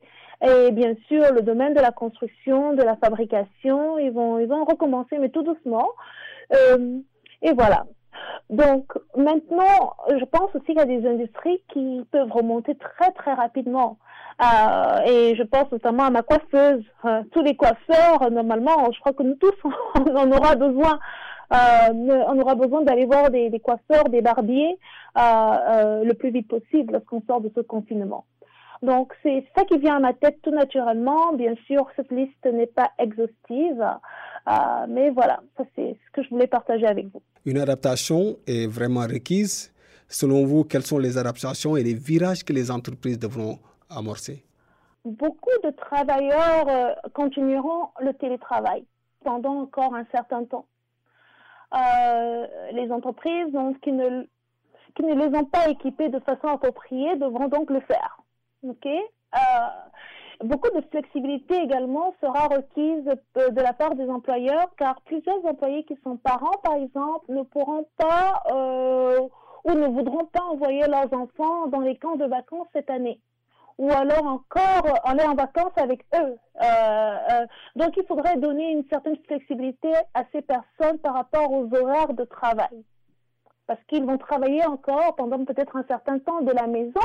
Et 0.43 0.71
bien 0.73 0.95
sûr, 1.09 1.33
le 1.33 1.43
domaine 1.43 1.75
de 1.75 1.81
la 1.81 1.91
construction, 1.91 2.75
de 2.75 2.83
la 2.83 2.97
fabrication, 2.97 3.99
ils 3.99 4.11
vont, 4.11 4.39
ils 4.39 4.47
vont 4.47 4.65
recommencer, 4.65 5.19
mais 5.19 5.29
tout 5.29 5.43
doucement. 5.43 5.89
Euh, 6.55 6.99
et 7.43 7.53
voilà. 7.53 7.85
Donc 8.51 8.93
maintenant, 9.17 9.95
je 10.09 10.25
pense 10.25 10.55
aussi 10.55 10.67
qu'il 10.67 10.77
y 10.77 10.81
a 10.81 10.85
des 10.87 11.07
industries 11.07 11.63
qui 11.73 12.07
peuvent 12.11 12.33
remonter 12.33 12.75
très 12.77 13.13
très 13.13 13.35
rapidement. 13.35 13.99
Euh, 14.41 15.01
et 15.05 15.35
je 15.35 15.43
pense 15.43 15.71
notamment 15.73 16.05
à 16.05 16.11
ma 16.11 16.23
coiffeuse. 16.23 16.85
Euh, 17.05 17.23
tous 17.33 17.43
les 17.43 17.57
coiffeurs, 17.57 18.31
normalement, 18.31 18.91
je 18.93 19.01
crois 19.01 19.13
que 19.13 19.23
nous 19.23 19.35
tous, 19.35 19.55
on 19.65 20.17
en 20.17 20.31
aura 20.31 20.55
besoin. 20.55 20.99
Euh, 21.53 22.25
on 22.29 22.39
aura 22.39 22.55
besoin 22.55 22.83
d'aller 22.83 23.07
voir 23.07 23.31
des, 23.31 23.51
coiffeurs, 23.61 24.05
des 24.11 24.21
barbiers 24.21 24.79
le 25.17 26.13
plus 26.13 26.31
vite 26.31 26.49
possible 26.49 26.93
lorsqu'on 26.93 27.23
sort 27.23 27.41
de 27.41 27.51
ce 27.55 27.61
confinement. 27.61 28.25
Donc 28.83 29.13
c'est 29.23 29.45
ça 29.57 29.65
qui 29.65 29.79
vient 29.79 29.97
à 29.97 30.01
ma 30.01 30.13
tête 30.13 30.41
tout 30.43 30.51
naturellement. 30.51 31.33
Bien 31.33 31.55
sûr, 31.67 31.87
cette 31.97 32.13
liste 32.13 32.45
n'est 32.45 32.67
pas 32.67 32.91
exhaustive, 32.99 33.85
euh, 34.49 34.87
mais 34.89 35.11
voilà, 35.11 35.41
ça 35.57 35.65
c'est 35.75 35.97
ce 36.07 36.11
que 36.13 36.23
je 36.23 36.31
voulais 36.31 36.47
partager 36.47 36.87
avec 36.87 37.07
vous. 37.13 37.23
Une 37.45 37.59
adaptation 37.59 38.39
est 38.47 38.67
vraiment 38.67 39.03
requise. 39.03 39.73
Selon 40.09 40.47
vous, 40.47 40.65
quelles 40.65 40.87
sont 40.87 40.99
les 40.99 41.19
adaptations 41.19 41.77
et 41.77 41.83
les 41.83 41.93
virages 41.93 42.45
que 42.45 42.55
les 42.55 42.71
entreprises 42.71 43.19
devront 43.19 43.59
amorcer? 43.91 44.45
Beaucoup 45.05 45.59
de 45.65 45.71
travailleurs 45.71 46.67
euh, 46.69 46.95
continueront 47.13 47.89
le 48.01 48.15
télétravail 48.15 48.85
pendant 49.23 49.61
encore 49.61 49.95
un 49.95 50.07
certain 50.13 50.45
temps. 50.45 50.67
Euh, 51.75 52.47
les 52.73 52.91
entreprises 52.91 53.53
donc, 53.53 53.79
qui, 53.81 53.93
ne, 53.93 54.23
qui 54.97 55.03
ne 55.03 55.15
les 55.15 55.37
ont 55.37 55.45
pas 55.45 55.69
équipés 55.69 56.09
de 56.09 56.19
façon 56.21 56.49
appropriée 56.49 57.17
devront 57.17 57.49
donc 57.49 57.71
le 57.71 57.81
faire. 57.81 58.23
Ok? 58.63 58.87
Euh, 60.43 60.47
beaucoup 60.47 60.71
de 60.75 60.81
flexibilité 60.91 61.57
également 61.63 62.15
sera 62.21 62.47
requise 62.47 63.05
de 63.05 63.61
la 63.61 63.73
part 63.73 63.95
des 63.95 64.09
employeurs, 64.09 64.71
car 64.77 65.01
plusieurs 65.03 65.45
employés 65.45 65.85
qui 65.85 65.97
sont 66.05 66.17
parents, 66.17 66.59
par 66.63 66.75
exemple, 66.75 67.33
ne 67.33 67.43
pourront 67.43 67.87
pas 67.97 68.43
euh, 68.53 69.21
ou 69.65 69.73
ne 69.73 69.87
voudront 69.87 70.27
pas 70.27 70.43
envoyer 70.45 70.87
leurs 70.87 71.13
enfants 71.13 71.67
dans 71.69 71.81
les 71.81 71.97
camps 71.97 72.17
de 72.17 72.27
vacances 72.27 72.69
cette 72.73 72.91
année 72.91 73.21
ou 73.79 73.91
alors 73.93 74.27
encore 74.27 74.85
aller 75.05 75.25
en 75.25 75.35
vacances 75.35 75.77
avec 75.77 76.05
eux. 76.15 76.37
Euh, 76.63 77.17
euh, 77.31 77.47
donc 77.77 77.97
il 77.97 78.05
faudrait 78.07 78.37
donner 78.37 78.73
une 78.73 78.85
certaine 78.91 79.17
flexibilité 79.27 79.93
à 80.15 80.25
ces 80.33 80.43
personnes 80.43 80.99
par 80.99 81.15
rapport 81.15 81.51
aux 81.53 81.73
horaires 81.75 82.13
de 82.13 82.25
travail. 82.25 82.85
Parce 83.67 83.81
qu'ils 83.85 84.05
vont 84.05 84.19
travailler 84.19 84.65
encore 84.67 85.15
pendant 85.17 85.45
peut-être 85.45 85.77
un 85.77 85.85
certain 85.85 86.19
temps 86.19 86.41
de 86.41 86.53
la 86.53 86.67
maison, 86.67 87.01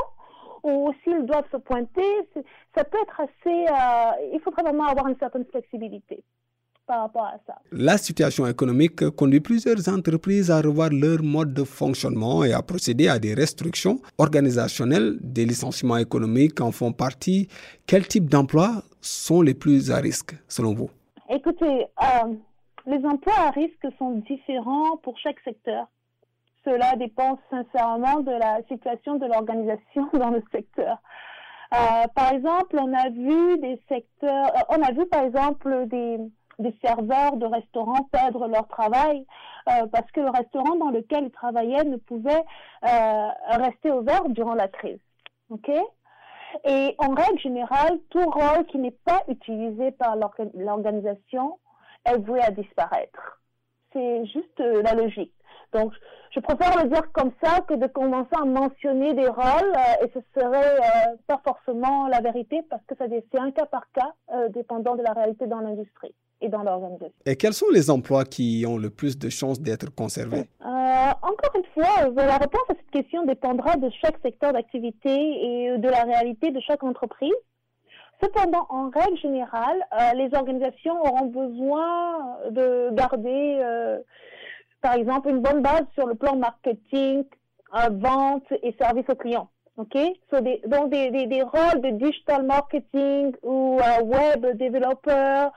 ou 0.64 0.92
s'ils 1.02 1.24
doivent 1.26 1.48
se 1.52 1.58
pointer, 1.58 2.10
ça 2.74 2.82
peut 2.84 2.98
être 3.02 3.20
assez... 3.20 3.66
Euh, 3.68 4.30
il 4.32 4.40
faudrait 4.40 4.62
vraiment 4.62 4.86
avoir 4.86 5.06
une 5.08 5.18
certaine 5.18 5.44
flexibilité 5.44 6.24
par 6.86 7.02
rapport 7.02 7.24
à 7.24 7.38
ça. 7.46 7.54
La 7.72 7.96
situation 7.98 8.46
économique 8.46 9.08
conduit 9.10 9.40
plusieurs 9.40 9.88
entreprises 9.88 10.50
à 10.50 10.60
revoir 10.60 10.90
leur 10.90 11.22
mode 11.22 11.54
de 11.54 11.64
fonctionnement 11.64 12.44
et 12.44 12.52
à 12.52 12.62
procéder 12.62 13.08
à 13.08 13.18
des 13.18 13.34
restrictions 13.34 14.00
organisationnelles. 14.18 15.16
Des 15.20 15.46
licenciements 15.46 15.96
économiques 15.96 16.60
en 16.60 16.72
font 16.72 16.92
partie. 16.92 17.48
Quels 17.86 18.06
types 18.06 18.28
d'emplois 18.28 18.82
sont 19.00 19.42
les 19.42 19.54
plus 19.54 19.90
à 19.90 19.98
risque 19.98 20.34
selon 20.48 20.74
vous? 20.74 20.90
Écoutez, 21.30 21.86
euh, 22.02 22.34
les 22.86 23.04
emplois 23.06 23.38
à 23.38 23.50
risque 23.50 23.86
sont 23.98 24.22
différents 24.28 24.98
pour 24.98 25.18
chaque 25.18 25.40
secteur. 25.40 25.88
Cela 26.64 26.96
dépend 26.96 27.38
sincèrement 27.50 28.20
de 28.20 28.32
la 28.32 28.62
situation 28.68 29.16
de 29.16 29.26
l'organisation 29.26 30.08
dans 30.14 30.30
le 30.30 30.42
secteur. 30.50 30.98
Euh, 31.74 32.06
par 32.14 32.32
exemple, 32.32 32.76
on 32.78 32.92
a 32.92 33.08
vu 33.10 33.58
des 33.58 33.80
secteurs, 33.88 34.46
euh, 34.56 34.76
on 34.76 34.82
a 34.82 34.92
vu 34.92 35.06
par 35.06 35.24
exemple 35.24 35.86
des, 35.86 36.18
serveurs 36.84 37.36
de 37.36 37.46
restaurants 37.46 38.04
perdre 38.12 38.46
leur 38.46 38.68
travail 38.68 39.26
euh, 39.68 39.86
parce 39.90 40.08
que 40.12 40.20
le 40.20 40.30
restaurant 40.30 40.76
dans 40.76 40.90
lequel 40.90 41.24
ils 41.24 41.30
travaillaient 41.32 41.84
ne 41.84 41.96
pouvait 41.96 42.44
rester 42.82 43.90
ouvert 43.90 44.28
durant 44.28 44.54
la 44.54 44.68
crise. 44.68 45.00
OK? 45.50 45.68
Et 46.64 46.94
en 46.98 47.12
règle 47.12 47.40
générale, 47.40 47.98
tout 48.10 48.30
rôle 48.30 48.66
qui 48.66 48.78
n'est 48.78 48.96
pas 49.04 49.22
utilisé 49.26 49.90
par 49.92 50.16
l'organisation 50.54 51.58
est 52.04 52.18
voué 52.18 52.40
à 52.40 52.52
disparaître. 52.52 53.40
C'est 53.92 54.24
juste 54.26 54.60
la 54.60 54.94
logique. 54.94 55.34
Donc, 55.74 55.92
je 56.30 56.40
préfère 56.40 56.82
le 56.82 56.88
dire 56.88 57.12
comme 57.12 57.32
ça 57.42 57.60
que 57.68 57.74
de 57.74 57.86
commencer 57.86 58.34
à 58.40 58.44
mentionner 58.44 59.12
des 59.14 59.28
rôles 59.28 59.74
et 60.02 60.10
ce 60.14 60.20
serait 60.34 60.78
pas 61.26 61.40
forcément 61.44 62.08
la 62.08 62.20
vérité 62.20 62.62
parce 62.70 62.82
que 62.86 62.94
c'est 62.98 63.38
un 63.38 63.50
cas 63.50 63.66
par 63.66 63.84
cas 63.92 64.12
dépendant 64.50 64.96
de 64.96 65.02
la 65.02 65.12
réalité 65.12 65.46
dans 65.46 65.60
l'industrie 65.60 66.14
et 66.40 66.48
dans 66.48 66.62
l'organisation. 66.62 67.12
Et 67.26 67.36
quels 67.36 67.54
sont 67.54 67.70
les 67.72 67.90
emplois 67.90 68.24
qui 68.24 68.64
ont 68.68 68.76
le 68.76 68.90
plus 68.90 69.18
de 69.18 69.28
chances 69.28 69.60
d'être 69.60 69.94
conservés? 69.94 70.46
Euh, 70.60 70.66
Encore 71.22 71.52
une 71.56 71.64
fois, 71.74 72.04
euh, 72.04 72.14
la 72.14 72.36
réponse 72.36 72.64
à 72.68 72.74
cette 72.74 72.90
question 72.90 73.24
dépendra 73.24 73.76
de 73.76 73.90
chaque 74.02 74.18
secteur 74.22 74.52
d'activité 74.52 75.10
et 75.10 75.78
de 75.78 75.88
la 75.88 76.02
réalité 76.02 76.50
de 76.50 76.60
chaque 76.60 76.82
entreprise. 76.82 77.32
Cependant, 78.22 78.66
en 78.68 78.90
règle 78.90 79.18
générale, 79.18 79.84
euh, 79.92 80.12
les 80.14 80.34
organisations 80.36 81.00
auront 81.02 81.26
besoin 81.26 82.38
de 82.50 82.90
garder, 82.94 83.60
par 84.84 84.92
exemple, 84.96 85.30
une 85.30 85.40
bonne 85.40 85.62
base 85.62 85.86
sur 85.94 86.06
le 86.06 86.14
plan 86.14 86.36
marketing, 86.36 87.24
vente 87.90 88.44
et 88.62 88.76
service 88.78 89.06
aux 89.08 89.14
clients. 89.14 89.48
OK? 89.78 89.94
des, 89.94 90.60
donc, 90.66 90.90
des, 90.90 91.10
des, 91.10 91.26
des, 91.26 91.42
rôles 91.42 91.80
de 91.80 91.90
digital 91.92 92.44
marketing 92.44 93.34
ou 93.42 93.80
web 94.02 94.46
developer 94.58 95.48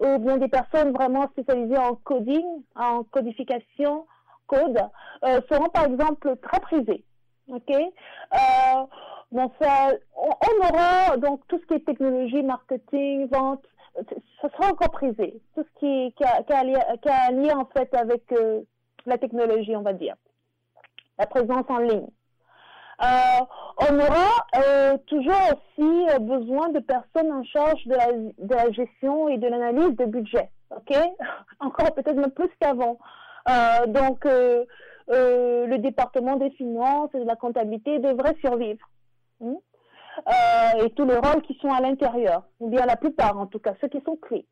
ou 0.00 0.18
bien 0.18 0.36
des 0.36 0.48
personnes 0.48 0.92
vraiment 0.92 1.26
spécialisées 1.28 1.78
en 1.78 1.94
coding, 1.94 2.44
en 2.74 3.02
codification, 3.04 4.04
code, 4.46 4.78
euh, 5.24 5.40
seront 5.50 5.70
par 5.70 5.86
exemple 5.86 6.36
très 6.42 6.60
prisées. 6.60 7.02
Ok? 7.48 7.70
Euh, 7.70 8.86
bon, 9.32 9.50
ça, 9.58 9.88
on, 10.14 10.68
aura 10.68 11.16
donc 11.16 11.40
tout 11.48 11.58
ce 11.62 11.66
qui 11.66 11.74
est 11.74 11.86
technologie, 11.86 12.42
marketing, 12.42 13.26
vente, 13.32 13.64
ça 14.40 14.48
sera 14.50 14.70
encore 14.70 14.90
prisé. 14.90 15.40
Tout 15.54 15.64
ce 15.64 15.80
qui, 15.80 16.14
qui, 16.14 16.24
a, 16.24 16.42
qui, 16.42 16.52
a, 16.52 17.58
en 17.58 17.64
fait 17.66 17.94
avec 17.94 18.30
euh, 18.32 18.62
la 19.06 19.18
technologie, 19.18 19.76
on 19.76 19.82
va 19.82 19.92
dire, 19.92 20.14
la 21.18 21.26
présence 21.26 21.64
en 21.68 21.78
ligne. 21.78 22.08
Euh, 23.02 23.44
on 23.90 23.94
aura 23.98 24.46
euh, 24.56 24.96
toujours 25.06 25.34
aussi 25.52 26.06
besoin 26.20 26.70
de 26.70 26.80
personnes 26.80 27.30
en 27.30 27.44
charge 27.44 27.86
de 27.86 27.94
la, 28.48 28.70
gestion 28.70 29.28
et 29.28 29.36
de 29.36 29.46
l'analyse 29.46 29.96
de 29.96 30.06
budget. 30.06 30.50
Ok, 30.70 30.96
encore 31.60 31.94
peut-être 31.94 32.16
même 32.16 32.30
plus 32.30 32.50
qu'avant. 32.60 32.98
donc 33.88 34.24
le 34.24 35.76
département 35.76 36.36
des 36.36 36.50
finances 36.50 37.10
et 37.14 37.20
de 37.20 37.26
la 37.26 37.36
comptabilité 37.36 37.98
devrait 37.98 38.36
survivre. 38.40 38.88
Hmm? 40.24 40.84
et 40.84 40.90
tous 40.90 41.04
les 41.04 41.16
rôles 41.16 41.42
qui 41.42 41.58
sont 41.60 41.72
à 41.72 41.80
l'intérieur, 41.80 42.44
ou 42.60 42.68
bien 42.68 42.86
la 42.86 42.96
plupart 42.96 43.38
en 43.38 43.46
tout 43.46 43.58
cas, 43.58 43.74
ceux 43.80 43.88
qui 43.88 44.00
sont 44.04 44.16
clés 44.16 44.46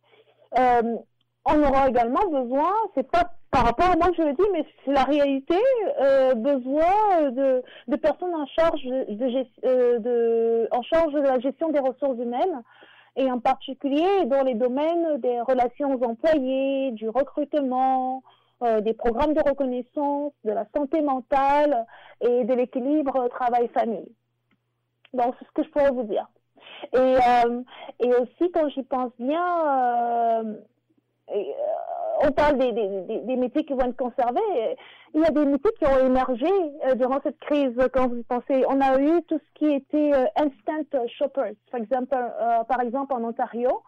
on 1.47 1.63
aura 1.63 1.89
également 1.89 2.27
besoin, 2.31 2.73
c'est 2.95 3.11
pas 3.11 3.31
par 3.51 3.65
rapport 3.67 3.91
à 3.91 3.97
moi 3.97 4.09
que 4.09 4.17
je 4.17 4.23
le 4.23 4.33
dis, 4.33 4.49
mais 4.53 4.65
c'est 4.85 4.93
la 4.93 5.05
réalité, 5.05 5.59
euh, 6.01 6.35
besoin 6.35 7.31
de, 7.31 7.63
de, 7.87 7.97
personnes 7.97 8.35
en 8.35 8.47
charge 8.47 8.83
de, 8.83 9.45
euh, 9.65 9.99
de, 9.99 10.69
en 10.73 10.83
charge 10.83 11.13
de 11.13 11.21
la 11.21 11.39
gestion 11.39 11.69
des 11.71 11.79
ressources 11.79 12.19
humaines 12.19 12.63
et 13.17 13.31
en 13.31 13.39
particulier 13.39 14.25
dans 14.27 14.43
les 14.43 14.55
domaines 14.55 15.21
des 15.21 15.41
relations 15.43 15.95
aux 15.95 16.05
employés, 16.05 16.91
du 16.93 17.09
recrutement, 17.09 18.25
euh, 18.63 18.81
des 18.81 18.95
programmes 18.95 19.35
de 19.35 19.49
reconnaissance, 19.49 20.33
de 20.45 20.51
la 20.51 20.67
santé 20.75 21.01
mentale 21.01 21.87
et 22.21 22.45
de 22.45 22.55
l'équilibre 22.55 23.29
travail-famille. 23.29 24.09
Donc, 25.15 25.35
c'est 25.39 25.47
ce 25.47 25.53
que 25.53 25.63
je 25.63 25.71
pourrais 25.71 25.91
vous 25.91 26.05
dire. 26.05 26.29
Et, 26.93 26.99
euh, 26.99 27.63
et 28.01 28.15
aussi, 28.15 28.51
quand 28.53 28.69
j'y 28.69 28.83
pense 28.83 29.13
bien, 29.19 29.43
euh, 29.67 30.55
euh, 31.31 31.43
on 32.23 32.33
parle 32.33 32.59
des, 32.59 32.73
des, 32.73 33.21
des, 33.21 33.37
métiers 33.37 33.65
qui 33.65 33.73
vont 33.73 33.87
être 33.87 33.97
conservés. 33.97 34.77
Il 35.15 35.21
y 35.21 35.25
a 35.25 35.31
des 35.31 35.45
métiers 35.45 35.73
qui 35.79 35.87
ont 35.87 35.99
émergé 35.99 36.47
euh, 36.87 36.95
durant 36.95 37.21
cette 37.23 37.39
crise. 37.41 37.77
Quand 37.93 38.09
vous 38.09 38.23
pensez, 38.29 38.65
on 38.69 38.81
a 38.81 39.01
eu 39.01 39.23
tout 39.23 39.39
ce 39.39 39.59
qui 39.59 39.75
était 39.75 40.13
euh, 40.15 40.27
instant 40.37 41.07
shoppers, 41.19 41.55
par 41.71 41.81
exemple, 41.81 42.17
par 42.69 42.81
exemple 42.81 43.15
en 43.15 43.25
Ontario, 43.25 43.83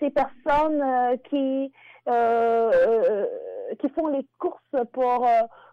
ces 0.00 0.10
personnes 0.10 1.18
qui 1.30 1.72
qui 2.06 3.88
font 3.94 4.08
les 4.08 4.26
courses 4.38 4.86
pour 4.92 5.26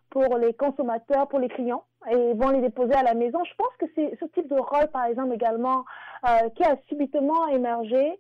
pour 0.10 0.38
les 0.38 0.54
consommateurs, 0.54 1.28
pour 1.28 1.40
les 1.40 1.50
clients, 1.50 1.84
et 2.10 2.34
vont 2.34 2.50
les 2.50 2.62
déposer 2.62 2.94
à 2.94 3.04
la 3.04 3.14
maison. 3.14 3.44
Je 3.44 3.54
pense 3.56 3.74
que 3.80 3.86
c'est 3.96 4.18
ce 4.20 4.26
type 4.34 4.48
de 4.50 4.60
rôle, 4.60 4.88
par 4.92 5.06
exemple, 5.06 5.34
également, 5.34 5.86
qui 6.56 6.64
a 6.64 6.76
subitement 6.88 7.48
émergé, 7.48 8.20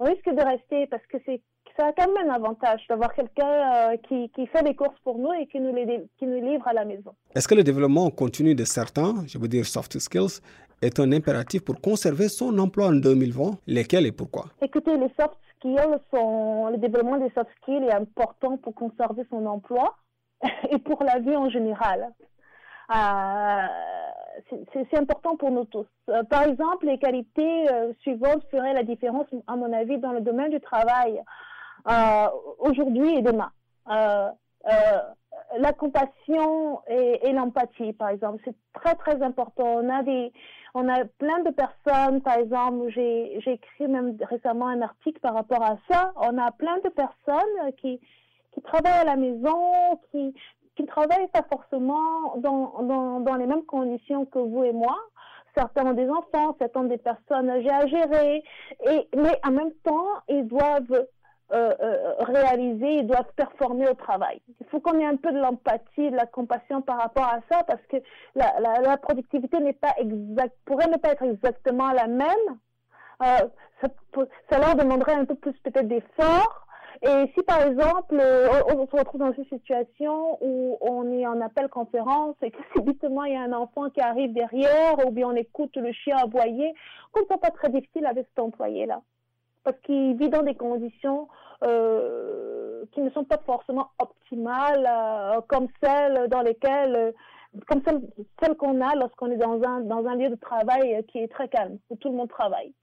risque 0.00 0.28
de 0.28 0.44
rester 0.44 0.86
parce 0.88 1.06
que 1.06 1.18
c'est 1.24 1.40
ça 1.76 1.86
a 1.86 1.92
quand 1.92 2.12
même 2.12 2.30
un 2.30 2.34
avantage 2.34 2.82
d'avoir 2.88 3.12
quelqu'un 3.14 3.46
euh, 3.48 3.96
qui, 4.08 4.30
qui, 4.30 4.46
fait 4.46 4.62
les 4.62 4.74
courses 4.74 4.98
pour 5.02 5.18
nous 5.18 5.32
et 5.32 5.46
qui 5.46 5.60
nous, 5.60 5.74
les, 5.74 6.06
qui 6.18 6.26
nous 6.26 6.40
livre 6.40 6.66
à 6.68 6.72
la 6.72 6.84
maison. 6.84 7.14
Est-ce 7.34 7.48
que 7.48 7.54
le 7.54 7.64
développement 7.64 8.10
continu 8.10 8.54
de 8.54 8.64
certains, 8.64 9.14
je 9.26 9.38
veux 9.38 9.48
dire 9.48 9.66
soft 9.66 9.98
skills, 9.98 10.40
est 10.82 11.00
un 11.00 11.10
impératif 11.12 11.64
pour 11.64 11.80
conserver 11.80 12.28
son 12.28 12.58
emploi 12.58 12.88
en 12.88 12.92
2020 12.92 13.58
Lesquels 13.66 14.06
et 14.06 14.12
pourquoi? 14.12 14.46
Écoutez, 14.62 14.96
les 14.96 15.10
soft 15.18 15.36
skills 15.56 15.98
sont, 16.12 16.68
le 16.70 16.78
développement 16.78 17.18
des 17.18 17.30
soft 17.30 17.50
skills 17.62 17.84
est 17.84 17.94
important 17.94 18.56
pour 18.58 18.74
conserver 18.74 19.24
son 19.30 19.46
emploi 19.46 19.96
et 20.70 20.78
pour 20.78 21.02
la 21.02 21.18
vie 21.18 21.36
en 21.36 21.48
général. 21.48 22.12
Euh, 22.90 23.66
c'est 24.72 24.98
important 24.98 25.36
pour 25.36 25.50
nous 25.50 25.64
tous. 25.64 25.86
Euh, 26.10 26.22
par 26.24 26.42
exemple, 26.42 26.86
les 26.86 26.98
qualités 26.98 27.70
euh, 27.70 27.92
suivantes 28.00 28.44
feraient 28.50 28.74
la 28.74 28.82
différence, 28.82 29.26
à 29.46 29.56
mon 29.56 29.72
avis, 29.72 29.98
dans 29.98 30.12
le 30.12 30.20
domaine 30.20 30.50
du 30.50 30.60
travail 30.60 31.22
aujourd'hui 32.58 33.16
et 33.16 33.22
demain. 33.22 33.52
la 33.86 35.72
compassion 35.72 36.80
et, 36.88 37.32
l'empathie, 37.32 37.92
par 37.92 38.08
exemple, 38.08 38.42
c'est 38.44 38.56
très 38.72 38.94
très 38.94 39.22
important. 39.22 39.66
On 39.66 39.88
a 39.90 40.02
des, 40.02 40.32
on 40.74 40.88
a 40.88 41.04
plein 41.04 41.40
de 41.40 41.50
personnes, 41.50 42.22
par 42.22 42.38
exemple, 42.38 42.88
j'ai 42.88 43.38
écrit 43.46 43.86
même 43.86 44.16
récemment 44.22 44.68
un 44.68 44.80
article 44.80 45.20
par 45.20 45.34
rapport 45.34 45.62
à 45.62 45.76
ça. 45.90 46.12
On 46.16 46.38
a 46.38 46.50
plein 46.52 46.78
de 46.78 46.88
personnes 46.88 47.72
qui 47.76 48.00
qui 48.54 48.62
travaillent 48.62 49.00
à 49.00 49.04
la 49.04 49.16
maison, 49.16 49.98
qui 50.10 50.34
qui 50.76 50.86
travaillent 50.86 51.28
pas 51.32 51.44
forcément 51.50 52.36
dans, 52.36 52.82
dans, 52.82 53.20
dans, 53.20 53.34
les 53.36 53.46
mêmes 53.46 53.64
conditions 53.64 54.26
que 54.26 54.38
vous 54.38 54.64
et 54.64 54.72
moi. 54.72 54.96
Certains 55.56 55.86
ont 55.86 55.92
des 55.92 56.08
enfants, 56.08 56.56
certains 56.58 56.80
ont 56.80 56.84
des 56.84 56.98
personnes 56.98 57.48
âgées 57.48 57.70
à 57.70 57.86
gérer, 57.86 58.42
et, 58.88 59.08
mais 59.16 59.38
en 59.44 59.52
même 59.52 59.72
temps, 59.84 60.06
ils 60.28 60.46
doivent 60.48 61.06
euh, 61.52 61.72
euh, 61.80 62.14
réaliser, 62.20 62.96
ils 62.96 63.06
doivent 63.06 63.32
performer 63.36 63.88
au 63.88 63.94
travail. 63.94 64.40
Il 64.60 64.66
faut 64.66 64.80
qu'on 64.80 64.98
ait 64.98 65.06
un 65.06 65.16
peu 65.16 65.30
de 65.30 65.38
l'empathie, 65.38 66.10
de 66.10 66.16
la 66.16 66.26
compassion 66.26 66.82
par 66.82 66.98
rapport 66.98 67.24
à 67.26 67.38
ça, 67.48 67.62
parce 67.64 67.82
que 67.88 67.98
la, 68.34 68.58
la, 68.58 68.80
la 68.80 68.96
productivité 68.96 69.60
n'est 69.60 69.74
pas 69.74 69.94
exact, 69.98 70.56
pourrait 70.64 70.88
ne 70.88 70.96
pas 70.96 71.10
être 71.10 71.22
exactement 71.22 71.92
la 71.92 72.08
même. 72.08 72.58
Euh, 73.22 73.46
ça, 73.80 73.88
ça 74.50 74.58
leur 74.58 74.74
demanderait 74.74 75.14
un 75.14 75.24
peu 75.24 75.36
plus 75.36 75.52
peut-être 75.62 75.86
d'efforts, 75.86 76.63
et 77.02 77.30
si 77.34 77.42
par 77.42 77.62
exemple, 77.62 78.18
euh, 78.20 78.48
on, 78.74 78.86
se 78.86 78.96
retrouve 78.96 79.20
dans 79.20 79.32
une 79.32 79.46
situation 79.46 80.38
où 80.40 80.78
on 80.80 81.10
est 81.12 81.26
en 81.26 81.40
appel 81.40 81.68
conférence 81.68 82.36
et 82.42 82.50
que 82.50 82.58
subitement 82.74 83.24
il 83.24 83.34
y 83.34 83.36
a 83.36 83.42
un 83.42 83.52
enfant 83.52 83.90
qui 83.90 84.00
arrive 84.00 84.32
derrière 84.32 85.04
ou 85.06 85.10
bien 85.10 85.28
on 85.28 85.34
écoute 85.34 85.76
le 85.76 85.92
chien 85.92 86.16
aboyer, 86.16 86.72
on 87.14 87.20
ne 87.20 87.38
pas 87.38 87.50
très 87.50 87.70
difficile 87.70 88.06
avec 88.06 88.26
cet 88.28 88.38
employé-là. 88.38 89.00
Parce 89.64 89.78
qu'il 89.80 90.16
vit 90.16 90.28
dans 90.28 90.42
des 90.42 90.54
conditions 90.54 91.28
euh, 91.64 92.84
qui 92.92 93.00
ne 93.00 93.10
sont 93.10 93.24
pas 93.24 93.38
forcément 93.46 93.88
optimales, 93.98 94.86
euh, 94.86 95.40
comme 95.48 95.68
celles 95.82 96.28
dans 96.28 96.42
lesquelles, 96.42 97.14
comme 97.66 97.80
celles, 97.86 98.02
celles 98.40 98.56
qu'on 98.56 98.80
a 98.82 98.94
lorsqu'on 98.94 99.30
est 99.30 99.36
dans 99.36 99.62
un, 99.62 99.80
dans 99.80 100.06
un 100.06 100.16
lieu 100.16 100.28
de 100.28 100.34
travail 100.36 101.02
qui 101.08 101.18
est 101.18 101.28
très 101.28 101.48
calme, 101.48 101.78
où 101.88 101.96
tout 101.96 102.10
le 102.10 102.16
monde 102.16 102.28
travaille. 102.28 102.74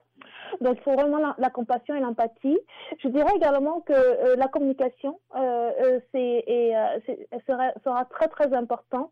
Donc, 0.60 0.78
il 0.78 0.84
faut 0.84 0.94
vraiment 0.94 1.34
la, 1.38 1.50
compassion 1.50 1.96
et 1.96 2.00
l'empathie. 2.00 2.60
Je 3.02 3.08
dirais 3.08 3.32
également 3.36 3.82
que 3.82 3.94
euh, 3.94 4.36
la 4.36 4.48
communication 4.48 5.20
euh, 5.36 5.72
euh 5.82 6.00
c'est, 6.12 6.44
et, 6.48 6.76
euh, 6.76 7.00
sera, 7.48 7.72
sera, 7.84 8.06
très, 8.06 8.28
très 8.28 8.54
importante 8.54 9.12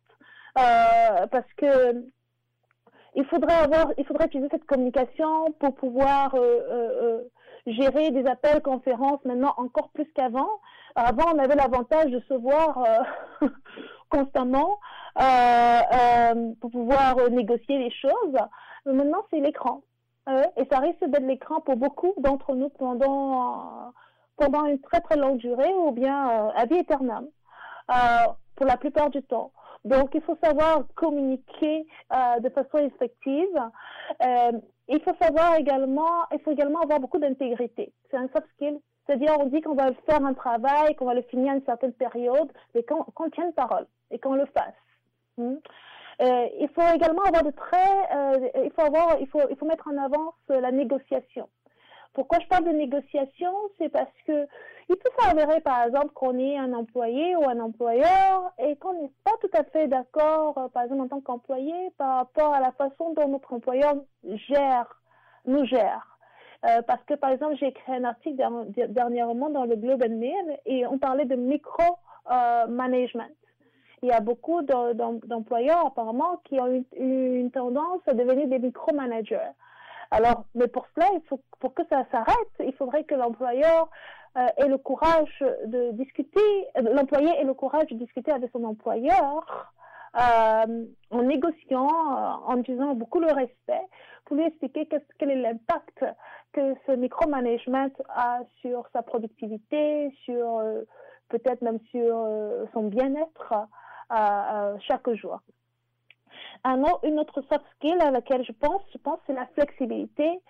parce 0.56 1.52
que 1.56 2.04
il 3.16 3.26
faudrait 3.26 3.56
avoir, 3.56 3.94
il 3.98 4.06
faudrait 4.06 4.26
utiliser 4.26 4.50
cette 4.52 4.66
communication 4.66 5.52
pour 5.60 5.74
pouvoir 5.76 6.36
gérer 7.66 8.12
des 8.12 8.26
appels, 8.28 8.62
conférences, 8.62 9.24
maintenant 9.24 9.54
encore 9.58 9.90
plus 9.92 10.06
qu'avant. 10.14 10.50
Avant, 10.96 11.34
on 11.34 11.40
avait 11.40 11.56
l'avantage 11.56 12.12
de 12.12 12.20
se 12.28 12.34
voir 12.34 12.84
constamment 14.10 14.80
pour 16.60 16.72
pouvoir 16.72 17.16
négocier 17.32 17.78
les 17.78 17.92
choses. 17.92 18.38
Mais 18.86 18.94
maintenant, 18.94 19.24
c'est 19.32 19.40
l'écran 19.40 19.82
et 20.58 20.66
ça 20.72 20.80
risque 20.80 21.04
d'être 21.06 21.26
l'écran 21.26 21.62
pour 21.62 21.76
beaucoup 21.76 22.14
d'entre 22.18 22.54
nous 22.54 22.70
pendant, 22.70 23.92
pendant 24.38 24.66
une 24.66 24.80
très 24.80 25.02
très 25.02 25.18
longue 25.18 25.38
durée 25.38 25.74
ou 25.74 25.92
bien 25.92 26.30
euh, 26.30 26.52
à 26.56 26.66
vie 26.66 26.78
éternelle, 26.78 27.28
euh, 27.92 28.28
pour 28.56 28.66
la 28.66 28.78
plupart 28.78 29.10
du 29.10 29.22
temps. 29.24 29.52
Donc, 29.86 30.14
il 30.14 30.22
faut 30.22 30.38
savoir 30.44 30.84
communiquer 30.96 31.88
euh, 32.14 32.40
de 32.40 32.50
façon 32.50 32.80
effective. 32.80 33.48
il 34.90 35.02
faut 35.02 35.16
savoir 35.22 35.56
également, 35.56 36.26
il 36.34 36.40
faut 36.42 36.52
également 36.52 36.82
avoir 36.82 37.00
beaucoup 37.00 37.20
d'intégrité. 37.20 37.94
C'est 38.10 38.18
un 38.18 38.28
soft 38.28 38.48
skill. 38.56 38.80
C'est-à-dire, 39.06 39.36
on 39.40 39.46
dit 39.46 39.62
qu'on 39.62 39.74
va 39.74 39.92
faire 40.08 40.24
un 40.24 40.34
travail, 40.34 40.96
qu'on 40.96 41.06
va 41.06 41.16
le 41.16 41.24
finir 41.24 41.54
à 41.54 41.56
une 41.56 41.66
certaine 41.66 41.94
période, 41.94 42.52
mais 42.76 42.84
qu'on 42.84 43.30
tienne 43.32 43.54
parole 43.54 43.88
et 44.12 44.20
qu'on 44.20 44.36
le 44.36 44.46
fasse. 44.46 44.76
Hmm? 45.38 45.56
Euh, 46.22 46.48
il 46.60 46.68
faut 46.70 46.82
également 46.94 47.24
avoir 47.24 47.44
de 47.44 47.52
très, 47.52 48.14
euh, 48.14 48.50
il 48.66 48.72
faut 48.72 48.82
avoir, 48.82 49.18
il 49.20 49.28
faut, 49.28 49.42
il 49.50 49.56
faut 49.56 49.66
mettre 49.66 49.88
en 49.88 49.98
avance 49.98 50.34
la 50.50 50.72
négociation. 50.72 51.48
Pourquoi 52.14 52.40
je 52.40 52.48
parle 52.48 52.66
de 52.66 52.72
négociation? 52.72 53.54
C'est 53.78 53.90
parce 53.90 54.12
que 54.26 54.48
il 54.90 54.96
peut 54.98 55.12
s'avérer, 55.20 55.62
par 55.62 55.84
exemple, 55.84 56.10
qu'on 56.14 56.38
est 56.40 56.58
un 56.58 56.74
employé 56.74 57.36
ou 57.36 57.48
un 57.48 57.60
employeur 57.60 58.52
et 58.58 58.76
qu'on 58.78 58.94
n'est 58.94 59.12
pas 59.24 59.38
tout 59.40 59.52
à 59.54 59.64
fait 59.64 59.88
d'accord, 59.88 60.58
euh, 60.58 60.68
par 60.70 60.84
exemple, 60.84 61.02
en 61.04 61.08
tant 61.08 61.22
qu'employé, 61.22 61.74
par 61.98 62.16
rapport 62.18 62.54
à 62.54 62.60
la 62.60 62.72
façon 62.72 63.14
dont 63.14 63.28
notre 63.28 63.54
employeur 63.54 63.94
gère, 64.24 65.00
nous 65.46 65.64
gère. 65.66 66.18
Euh, 66.66 66.82
parce 66.82 67.04
que, 67.04 67.14
par 67.14 67.30
exemple, 67.30 67.56
j'ai 67.58 67.68
écrit 67.68 67.94
un 67.94 68.04
article 68.04 68.44
dernièrement 68.90 69.52
dans 69.52 69.66
le 69.66 69.76
Globe 69.76 70.04
and 70.04 70.18
Mail 70.18 70.60
et 70.66 70.88
on 70.88 70.98
parlait 70.98 71.26
de 71.26 71.36
micro-management 71.36 73.32
il 74.02 74.10
y 74.10 74.12
a 74.12 74.20
beaucoup 74.20 74.62
d'employeurs 74.62 75.88
apparemment 75.88 76.38
qui 76.46 76.60
ont 76.60 76.68
une, 76.68 76.86
une, 76.98 77.52
tendance 77.52 78.02
à 78.08 78.14
devenir 78.14 78.48
des 78.48 78.60
micromanagers. 78.60 79.52
Alors, 80.12 80.46
mais 80.56 80.68
pour 80.68 80.88
cela, 80.96 81.08
il 81.14 81.22
faut, 81.28 81.42
pour 81.60 81.74
que 81.74 81.84
ça 81.90 82.06
s'arrête, 82.12 82.54
il 82.60 82.74
faudrait 82.74 83.04
que 83.04 83.16
l'employeur 83.16 83.90
euh, 84.38 84.48
ait 84.58 84.68
le 84.68 84.78
courage 84.78 85.44
de 85.66 85.92
discuter, 85.92 86.40
euh, 86.78 86.82
l'employé 86.94 87.30
ait 87.40 87.44
le 87.44 87.54
courage 87.54 87.88
de 87.88 87.96
discuter 87.96 88.32
avec 88.32 88.52
son 88.52 88.64
employeur 88.64 89.74
euh, 90.16 90.86
en 91.12 91.24
négociant, 91.24 91.90
en 92.46 92.56
disant 92.58 92.96
beaucoup 92.96 93.20
le 93.20 93.32
respect, 93.32 93.82
pour 94.26 94.36
lui 94.36 94.46
expliquer 94.46 94.88
quel 95.18 95.32
est 95.32 95.36
l'impact 95.36 96.06
que 96.54 96.76
ce 96.86 96.92
micromanagement 96.92 97.90
a 98.10 98.40
sur 98.62 98.88
sa 98.94 99.04
productivité, 99.04 100.12
sur 100.24 100.62
peut-être 101.30 101.62
même 101.62 101.80
sur 101.92 102.28
son 102.74 102.84
bien-être 102.84 103.54
chaque 104.10 105.10
jour. 105.12 105.40
Un 106.64 106.84
une 107.04 107.20
autre 107.20 107.42
soft 107.50 107.66
skill 107.76 108.02
à 108.02 108.12
laquelle 108.12 108.44
je 108.44 108.52
pense, 108.52 108.82
je 108.92 108.98
pense, 108.98 109.20
c'est 109.28 109.34
la 109.34 109.46
flexibilité 109.48 110.42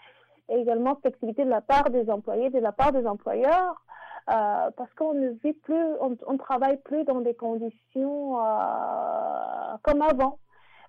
également 0.49 0.95
flexibilité 0.95 1.45
de 1.45 1.49
la 1.49 1.61
part 1.61 1.89
des 1.89 2.09
employés, 2.09 2.49
de 2.49 2.59
la 2.59 2.71
part 2.71 2.91
des 2.91 3.05
employeurs, 3.05 3.81
euh, 4.29 4.69
parce 4.75 4.93
qu'on 4.95 5.13
ne 5.13 5.29
vit 5.43 5.53
plus, 5.53 5.85
on, 6.01 6.17
on 6.27 6.37
travaille 6.37 6.77
plus 6.77 7.03
dans 7.03 7.21
des 7.21 7.33
conditions 7.33 8.39
euh, 8.39 9.77
comme 9.83 10.01
avant. 10.01 10.39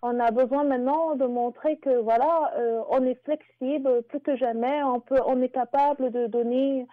On 0.02 0.18
a 0.18 0.30
besoin 0.30 0.64
maintenant 0.64 1.14
de 1.14 1.26
montrer 1.26 1.76
que 1.78 2.00
voilà, 2.00 2.52
euh, 2.56 2.82
on 2.88 3.04
est 3.04 3.22
flexible 3.24 4.02
plus 4.04 4.20
que 4.20 4.34
jamais. 4.36 4.82
On 4.82 5.42
est 5.42 5.50
capable 5.50 6.10
de 6.10 6.26
donner 6.26 6.86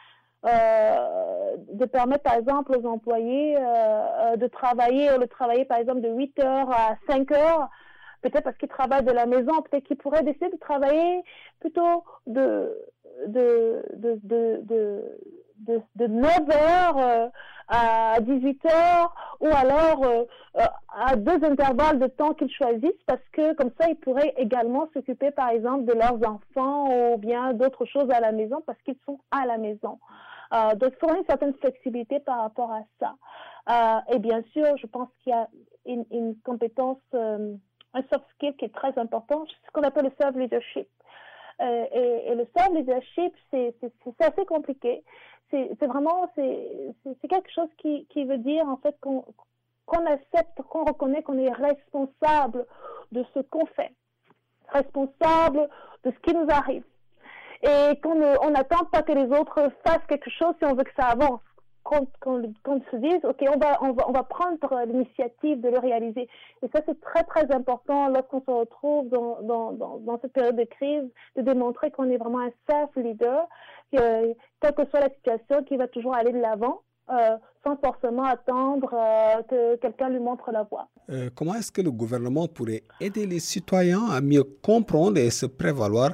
euh, 0.45 1.55
de 1.73 1.85
permettre 1.85 2.23
par 2.23 2.35
exemple 2.35 2.75
aux 2.77 2.85
employés 2.85 3.57
euh, 3.57 3.61
euh, 3.61 4.35
de 4.35 4.47
travailler, 4.47 5.17
de 5.17 5.25
travailler 5.25 5.65
par 5.65 5.79
exemple 5.79 6.01
de 6.01 6.09
8 6.09 6.39
heures 6.39 6.71
à 6.71 6.95
5 7.07 7.31
heures, 7.31 7.69
peut-être 8.21 8.43
parce 8.43 8.57
qu'ils 8.57 8.69
travaillent 8.69 9.03
de 9.03 9.11
la 9.11 9.25
maison, 9.25 9.61
peut-être 9.63 9.83
qu'ils 9.85 9.97
pourraient 9.97 10.23
décider 10.23 10.49
de 10.49 10.57
travailler 10.57 11.23
plutôt 11.59 12.03
de, 12.27 12.77
de, 13.25 13.83
de, 13.95 14.19
de, 14.23 14.61
de, 15.59 15.81
de 15.95 16.07
9 16.07 16.31
heures 16.51 17.31
à 17.67 18.19
18 18.21 18.65
heures 18.65 19.13
ou 19.41 19.47
alors 19.47 20.25
à 20.95 21.15
deux 21.15 21.43
intervalles 21.43 21.99
de 21.99 22.07
temps 22.07 22.33
qu'ils 22.33 22.51
choisissent 22.51 23.03
parce 23.05 23.21
que 23.33 23.53
comme 23.53 23.71
ça 23.79 23.89
ils 23.89 23.97
pourraient 23.97 24.33
également 24.37 24.87
s'occuper 24.93 25.31
par 25.31 25.49
exemple 25.49 25.85
de 25.85 25.93
leurs 25.93 26.19
enfants 26.27 27.13
ou 27.13 27.17
bien 27.17 27.53
d'autres 27.53 27.85
choses 27.85 28.09
à 28.09 28.19
la 28.19 28.31
maison 28.31 28.61
parce 28.65 28.81
qu'ils 28.83 28.97
sont 29.05 29.19
à 29.31 29.45
la 29.45 29.57
maison. 29.57 29.99
Euh, 30.53 30.75
donc, 30.75 30.93
il 31.01 31.17
une 31.17 31.25
certaine 31.25 31.53
flexibilité 31.55 32.19
par 32.19 32.41
rapport 32.41 32.71
à 32.71 32.81
ça. 32.99 33.15
Euh, 33.69 34.15
et 34.15 34.19
bien 34.19 34.43
sûr, 34.53 34.77
je 34.77 34.87
pense 34.87 35.09
qu'il 35.19 35.31
y 35.31 35.35
a 35.35 35.47
une, 35.85 36.05
une 36.11 36.35
compétence, 36.43 36.99
euh, 37.13 37.55
un 37.93 38.01
soft 38.11 38.25
skill 38.35 38.55
qui 38.55 38.65
est 38.65 38.73
très 38.73 38.97
important, 38.97 39.45
ce 39.45 39.71
qu'on 39.71 39.83
appelle 39.83 40.05
le 40.05 40.11
serve 40.19 40.39
leadership. 40.39 40.87
Euh, 41.59 41.85
et, 41.91 42.31
et, 42.31 42.35
le 42.35 42.47
serve 42.55 42.75
leadership, 42.75 43.33
c'est 43.51 43.73
assez 44.19 44.45
compliqué. 44.45 45.03
C'est 45.49 45.85
vraiment, 45.85 46.27
quelque 46.35 47.51
chose 47.53 47.69
qui, 47.77 48.25
veut 48.25 48.37
dire 48.37 48.67
en 48.67 48.77
fait 48.77 48.95
qu'on 49.01 49.23
qu'on 49.85 50.05
accepte, 50.05 50.61
qu'on 50.69 50.83
reconnaît 50.83 51.23
qu'on 51.23 51.37
est 51.37 51.53
responsable 51.53 52.65
de 53.13 53.23
ce 53.33 53.39
qu'on 53.39 53.65
fait, 53.67 53.93
responsable 54.67 55.69
de 56.03 56.11
ce 56.11 56.19
qui 56.19 56.35
nous 56.35 56.47
arrive 56.49 56.83
et 57.63 57.97
qu'on 58.01 58.49
n'attend 58.51 58.83
pas 58.91 59.01
que 59.01 59.13
les 59.13 59.27
autres 59.39 59.71
fassent 59.85 60.05
quelque 60.09 60.29
chose 60.29 60.53
si 60.59 60.65
on 60.65 60.75
veut 60.75 60.83
que 60.83 60.93
ça 60.99 61.07
avance. 61.07 61.39
Qu'on 61.87 62.81
se 62.91 62.95
dise, 62.97 63.19
OK, 63.23 63.43
on 63.53 63.57
va, 63.57 63.77
on 63.81 63.93
va, 63.93 64.09
on 64.09 64.11
va 64.11 64.23
prendre 64.23 64.57
l'initiative 64.85 65.61
de 65.61 65.69
le 65.69 65.79
réaliser. 65.79 66.27
Et 66.61 66.67
ça, 66.73 66.81
c'est 66.85 66.99
très, 67.01 67.23
très 67.23 67.51
important 67.51 68.09
lorsqu'on 68.09 68.41
se 68.41 68.51
retrouve 68.51 69.09
dans, 69.09 69.41
dans, 69.41 69.71
dans, 69.71 69.97
dans, 69.97 70.19
cette 70.19 70.33
période 70.33 70.55
de 70.55 70.65
crise, 70.65 71.09
de 71.35 71.41
démontrer 71.41 71.91
qu'on 71.91 72.09
est 72.09 72.17
vraiment 72.17 72.41
un 72.41 72.51
self-leader, 72.69 73.47
que, 73.91 74.33
quelle 74.59 74.73
que 74.73 74.85
soit 74.89 74.99
la 74.99 75.09
situation, 75.09 75.63
qui 75.63 75.77
va 75.77 75.87
toujours 75.87 76.15
aller 76.15 76.31
de 76.31 76.39
l'avant. 76.39 76.81
Euh, 77.09 77.37
sans 77.65 77.77
forcément 77.77 78.25
attendre 78.25 78.93
euh, 78.93 79.41
que 79.43 79.75
quelqu'un 79.77 80.09
lui 80.09 80.19
montre 80.19 80.51
la 80.51 80.63
voie. 80.63 80.89
Euh, 81.09 81.29
comment 81.33 81.53
est-ce 81.55 81.71
que 81.71 81.81
le 81.81 81.91
gouvernement 81.91 82.47
pourrait 82.49 82.83
aider 82.99 83.25
les 83.25 83.39
citoyens 83.39 84.09
à 84.11 84.19
mieux 84.19 84.43
comprendre 84.43 85.17
et 85.17 85.29
se 85.29 85.45
prévaloir 85.45 86.11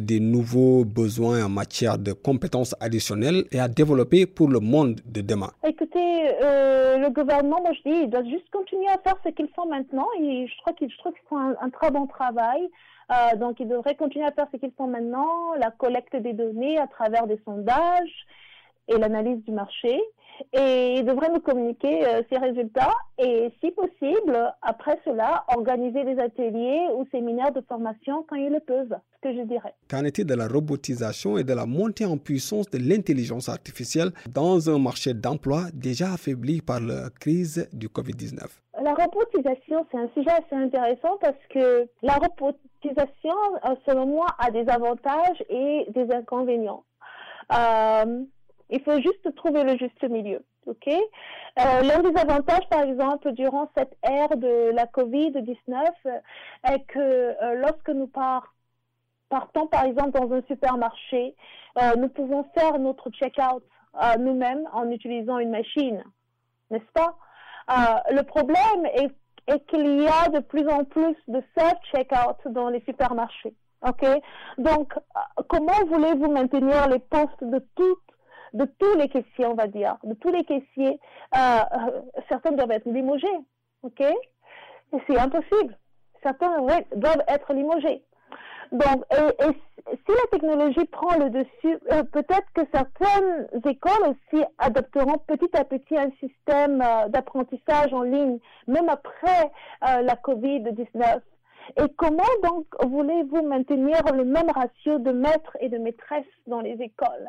des 0.00 0.20
nouveaux 0.20 0.86
besoins 0.86 1.44
en 1.44 1.50
matière 1.50 1.98
de 1.98 2.12
compétences 2.14 2.74
additionnelles 2.80 3.44
et 3.52 3.60
à 3.60 3.68
développer 3.68 4.24
pour 4.24 4.48
le 4.48 4.60
monde 4.60 5.00
de 5.04 5.20
demain? 5.20 5.50
Écoutez, 5.62 5.98
le 6.00 7.10
gouvernement, 7.10 7.60
moi 7.60 7.72
je 7.74 7.90
dis, 7.90 7.96
il 8.04 8.08
doit 8.08 8.24
juste 8.24 8.48
continuer 8.50 8.88
à 8.88 8.96
faire 8.98 9.16
ce 9.24 9.28
qu'ils 9.30 9.48
font 9.54 9.66
maintenant. 9.66 10.06
Et 10.22 10.46
je, 10.46 10.60
crois 10.62 10.72
qu'ils, 10.72 10.88
qu'ils 10.88 11.28
font 11.28 11.36
un, 11.36 11.54
un, 11.60 11.68
très 11.68 11.90
bon 11.90 12.06
travail. 12.06 12.66
donc, 13.36 13.60
ils 13.60 13.68
devraient 13.68 13.96
continuer 13.96 14.24
à 14.24 14.32
faire 14.32 14.46
ce 14.52 14.56
qu'ils 14.56 14.72
font 14.72 14.86
maintenant, 14.86 15.52
la 15.58 15.70
collecte 15.70 16.16
des 16.16 16.32
données 16.32 16.78
à 16.78 16.86
travers 16.86 17.26
des 17.26 17.38
sondages 17.44 18.26
et 18.88 18.98
l'analyse 18.98 19.42
du 19.44 19.52
marché 19.52 20.00
et 20.52 20.94
ils 20.98 21.04
devraient 21.04 21.30
nous 21.32 21.40
communiquer 21.40 22.06
euh, 22.06 22.22
ces 22.30 22.38
résultats 22.38 22.94
et, 23.18 23.52
si 23.62 23.70
possible, 23.70 24.36
après 24.62 24.98
cela, 25.04 25.44
organiser 25.54 26.04
des 26.04 26.18
ateliers 26.18 26.86
ou 26.96 27.06
séminaires 27.10 27.52
de 27.52 27.60
formation 27.62 28.24
quand 28.28 28.36
ils 28.36 28.50
le 28.50 28.60
peuvent, 28.60 28.96
ce 29.14 29.28
que 29.28 29.36
je 29.36 29.42
dirais. 29.42 29.74
Qu'en 29.88 30.04
est-il 30.04 30.26
de 30.26 30.34
la 30.34 30.48
robotisation 30.48 31.38
et 31.38 31.44
de 31.44 31.52
la 31.52 31.66
montée 31.66 32.04
en 32.04 32.18
puissance 32.18 32.68
de 32.70 32.78
l'intelligence 32.78 33.48
artificielle 33.48 34.10
dans 34.32 34.70
un 34.70 34.78
marché 34.78 35.14
d'emploi 35.14 35.64
déjà 35.72 36.12
affaibli 36.12 36.60
par 36.60 36.80
la 36.80 37.10
crise 37.20 37.68
du 37.72 37.88
Covid-19? 37.88 38.40
La 38.82 38.94
robotisation, 38.94 39.86
c'est 39.90 39.98
un 39.98 40.08
sujet 40.14 40.30
assez 40.30 40.56
intéressant 40.56 41.16
parce 41.20 41.38
que 41.50 41.88
la 42.02 42.14
robotisation, 42.14 43.36
euh, 43.64 43.74
selon 43.86 44.06
moi, 44.06 44.26
a 44.38 44.50
des 44.50 44.68
avantages 44.68 45.42
et 45.48 45.86
des 45.94 46.12
inconvénients. 46.12 46.82
Euh, 47.52 48.24
il 48.70 48.82
faut 48.82 48.96
juste 49.00 49.34
trouver 49.36 49.64
le 49.64 49.76
juste 49.76 50.02
milieu. 50.08 50.44
OK? 50.66 50.88
Euh, 50.88 51.82
L'un 51.82 52.00
des 52.00 52.18
avantages, 52.18 52.68
par 52.70 52.82
exemple, 52.82 53.32
durant 53.32 53.70
cette 53.76 53.96
ère 54.02 54.36
de 54.36 54.70
la 54.70 54.86
COVID-19, 54.86 55.90
est 56.64 56.80
que 56.86 56.98
euh, 56.98 57.54
lorsque 57.56 57.90
nous 57.90 58.06
partons, 58.06 59.66
par 59.66 59.84
exemple, 59.84 60.10
dans 60.10 60.32
un 60.32 60.42
supermarché, 60.48 61.34
euh, 61.80 61.96
nous 61.96 62.08
pouvons 62.08 62.44
faire 62.56 62.78
notre 62.78 63.10
check-out 63.10 63.62
nous-mêmes 64.18 64.68
en 64.72 64.90
utilisant 64.90 65.38
une 65.38 65.50
machine, 65.50 66.02
n'est-ce 66.72 66.92
pas? 66.92 67.14
Le 68.10 68.22
problème 68.22 68.86
est, 68.86 69.08
qu'il 69.68 70.02
y 70.02 70.08
a 70.08 70.28
de 70.30 70.40
plus 70.40 70.66
en 70.68 70.82
plus 70.82 71.14
de 71.28 71.40
self-check-out 71.56 72.52
dans 72.52 72.70
les 72.70 72.80
supermarchés. 72.80 73.54
Donc, 74.58 74.94
comment 75.48 75.84
voulez-vous 75.86 76.28
maintenir 76.28 76.88
les 76.88 76.98
postes 76.98 77.44
de 77.44 77.64
toutes 77.76 78.03
de 78.54 78.64
tous 78.78 78.94
les 78.96 79.08
caissiers, 79.08 79.46
on 79.46 79.54
va 79.54 79.66
dire, 79.66 79.96
de 80.04 80.14
tous 80.14 80.30
les 80.30 80.44
caissiers, 80.44 80.98
euh, 81.36 81.38
euh, 81.38 82.00
certains 82.28 82.52
doivent 82.52 82.70
être 82.70 82.88
limogés, 82.88 83.38
ok? 83.82 84.00
Et 84.00 84.98
c'est 85.06 85.18
impossible. 85.18 85.76
Certains 86.22 86.60
doivent 86.96 87.24
être 87.28 87.52
limogés. 87.52 88.02
Donc, 88.72 89.04
et, 89.10 89.46
si 89.86 90.08
la 90.08 90.26
technologie 90.30 90.86
prend 90.86 91.18
le 91.18 91.30
dessus, 91.30 91.78
euh, 91.92 92.02
peut-être 92.04 92.46
que 92.54 92.62
certaines 92.72 93.48
écoles 93.66 94.14
aussi 94.14 94.42
adopteront 94.58 95.18
petit 95.26 95.54
à 95.54 95.64
petit 95.64 95.96
un 95.98 96.10
système 96.20 96.78
d'apprentissage 97.08 97.92
en 97.92 98.02
ligne, 98.02 98.38
même 98.66 98.88
après 98.88 99.52
la 99.82 100.14
COVID-19. 100.14 101.20
Et 101.76 101.88
comment 101.96 102.22
donc 102.42 102.66
voulez-vous 102.84 103.42
maintenir 103.42 104.00
le 104.12 104.24
même 104.24 104.50
ratio 104.50 104.98
de 104.98 105.12
maîtres 105.12 105.56
et 105.60 105.68
de 105.68 105.78
maîtresses 105.78 106.24
dans 106.46 106.60
les 106.60 106.76
écoles? 106.80 107.28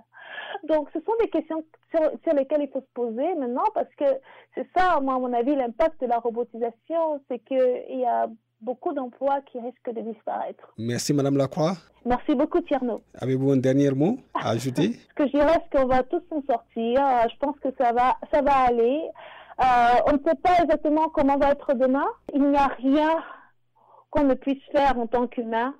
Donc, 0.67 0.89
ce 0.93 0.99
sont 0.99 1.13
des 1.19 1.29
questions 1.29 1.63
sur, 1.93 2.33
lesquelles 2.33 2.63
il 2.63 2.69
faut 2.69 2.81
se 2.81 2.93
poser 2.93 3.35
maintenant 3.35 3.63
parce 3.73 3.93
que 3.97 4.05
c'est 4.53 4.67
ça, 4.75 4.99
moi, 5.01 5.15
à 5.15 5.19
mon 5.19 5.33
avis, 5.33 5.55
l'impact 5.55 6.01
de 6.01 6.07
la 6.07 6.17
robotisation, 6.19 7.21
c'est 7.29 7.39
qu'il 7.39 7.99
y 7.99 8.05
a 8.05 8.27
beaucoup 8.61 8.93
d'emplois 8.93 9.41
qui 9.41 9.59
risquent 9.59 9.93
de 9.93 10.01
disparaître. 10.01 10.73
Merci, 10.77 11.13
Madame 11.13 11.37
Lacroix. 11.37 11.73
Merci 12.05 12.35
beaucoup, 12.35 12.61
Tierno. 12.61 13.01
Avez-vous 13.19 13.51
un 13.51 13.57
dernier 13.57 13.91
mot 13.91 14.17
à 14.33 14.49
ajouter? 14.49 14.93
Ce 15.09 15.13
que 15.15 15.27
je 15.27 15.31
dirais, 15.31 15.57
c'est 15.63 15.79
qu'on 15.79 15.87
va 15.87 16.03
tous 16.03 16.21
s'en 16.29 16.41
sortir. 16.43 17.01
Je 17.29 17.37
pense 17.39 17.57
que 17.59 17.69
ça 17.77 17.91
va, 17.93 18.17
ça 18.31 18.41
va 18.41 18.53
aller. 18.67 19.01
Euh, 19.59 19.63
on 20.07 20.13
ne 20.13 20.19
sait 20.25 20.35
pas 20.35 20.61
exactement 20.63 21.09
comment 21.09 21.37
va 21.37 21.51
être 21.51 21.73
demain. 21.73 22.05
Il 22.33 22.43
n'y 22.43 22.57
a 22.57 22.67
rien 22.67 23.23
qu'on 24.15 24.23
ne 24.23 24.34
puisse 24.34 24.63
faire 24.71 24.97
en 24.97 25.08
tant 25.08 25.28
qu'humain. 25.28 25.75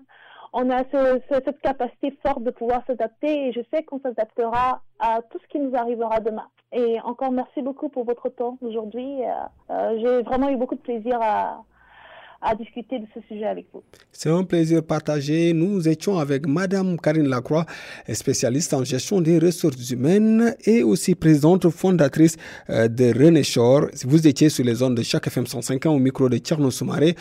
On 0.54 0.70
a 0.70 0.84
cette 1.30 1.60
capacité 1.62 2.18
forte 2.26 2.44
de 2.44 2.52
pouvoir 2.52 2.82
s'adapter 2.88 3.48
et 3.48 3.54
je 3.54 3.62
sais 3.74 3.84
qu'on 3.84 4.00
s'adaptera 4.00 4.82
à 5.00 5.22
tout 5.30 5.38
ce 5.42 5.48
qui 5.48 5.60
nous 5.60 5.76
arrivera 5.76 6.20
demain. 6.20 6.48
Et 6.72 7.00
encore 7.02 7.32
merci 7.32 7.62
beaucoup 7.62 7.90
pour 7.90 8.06
votre 8.06 8.30
temps 8.30 8.58
aujourd'hui. 8.62 9.24
Euh, 9.24 9.32
euh, 9.70 10.00
j'ai 10.00 10.24
vraiment 10.24 10.50
eu 10.50 10.58
beaucoup 10.58 10.76
de 10.76 10.82
plaisir 10.82 11.20
à, 11.22 11.64
à 12.42 12.56
discuter 12.56 13.00
de 13.00 13.06
ce 13.14 13.20
sujet 13.28 13.46
avec 13.46 13.66
vous. 13.74 13.84
C'est 14.12 14.30
un 14.30 14.44
plaisir 14.44 14.84
partagé. 14.84 15.54
Nous 15.54 15.88
étions 15.88 16.18
avec 16.18 16.48
Madame 16.48 17.00
Karine 17.00 17.28
Lacroix, 17.28 17.66
spécialiste 18.14 18.74
en 18.74 18.84
gestion 18.84 19.22
des 19.22 19.40
ressources 19.40 19.90
humaines 19.92 20.56
et 20.66 20.84
aussi 20.84 21.16
présidente 21.16 21.70
fondatrice 21.70 22.38
euh, 22.70 22.88
de 22.88 23.06
René 23.18 23.44
Shore. 23.44 23.88
Vous 24.06 24.28
étiez 24.28 24.50
sur 24.50 24.64
les 24.64 24.76
zones 24.76 24.96
de 24.96 25.04
chaque 25.04 25.28
FM 25.28 25.48
105 25.48 25.86
au 25.88 26.00
micro 26.00 26.30
de 26.30 26.38
Tierno 26.38 26.72
Soumaré. 26.72 27.16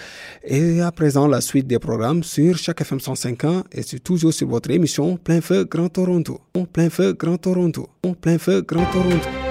Et 0.44 0.80
à 0.80 0.92
présent, 0.92 1.26
la 1.26 1.40
suite 1.40 1.66
des 1.66 1.78
programmes 1.78 2.22
sur 2.22 2.56
chaque 2.56 2.80
FM 2.80 3.00
105 3.00 3.44
et 3.72 3.82
c'est 3.82 3.98
toujours 4.02 4.32
sur 4.32 4.48
votre 4.48 4.70
émission 4.70 5.16
Plein 5.16 5.40
Feu 5.40 5.64
Grand 5.64 5.88
Toronto. 5.88 6.40
Plein 6.72 6.90
Feu 6.90 7.12
Grand 7.12 7.38
Toronto. 7.38 7.88
Plein 8.20 8.38
Feu 8.38 8.62
Grand 8.62 8.86
Toronto. 8.86 9.43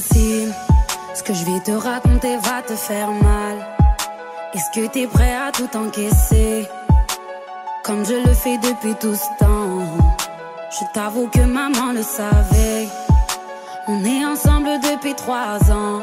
Ce 0.00 1.22
que 1.22 1.32
je 1.32 1.44
vais 1.44 1.60
te 1.60 1.70
raconter 1.70 2.36
va 2.38 2.62
te 2.62 2.74
faire 2.74 3.10
mal. 3.10 3.56
Est-ce 4.52 4.70
que 4.72 4.86
t'es 4.88 5.06
prêt 5.06 5.34
à 5.34 5.52
tout 5.52 5.68
encaisser? 5.76 6.68
Comme 7.84 8.04
je 8.04 8.14
le 8.14 8.34
fais 8.34 8.58
depuis 8.58 8.94
tout 8.94 9.14
ce 9.14 9.44
temps. 9.44 9.82
Je 10.70 10.84
t'avoue 10.92 11.28
que 11.28 11.40
maman 11.40 11.92
le 11.92 12.02
savait. 12.02 12.88
On 13.86 14.04
est 14.04 14.24
ensemble 14.24 14.80
depuis 14.80 15.14
trois 15.14 15.58
ans. 15.70 16.02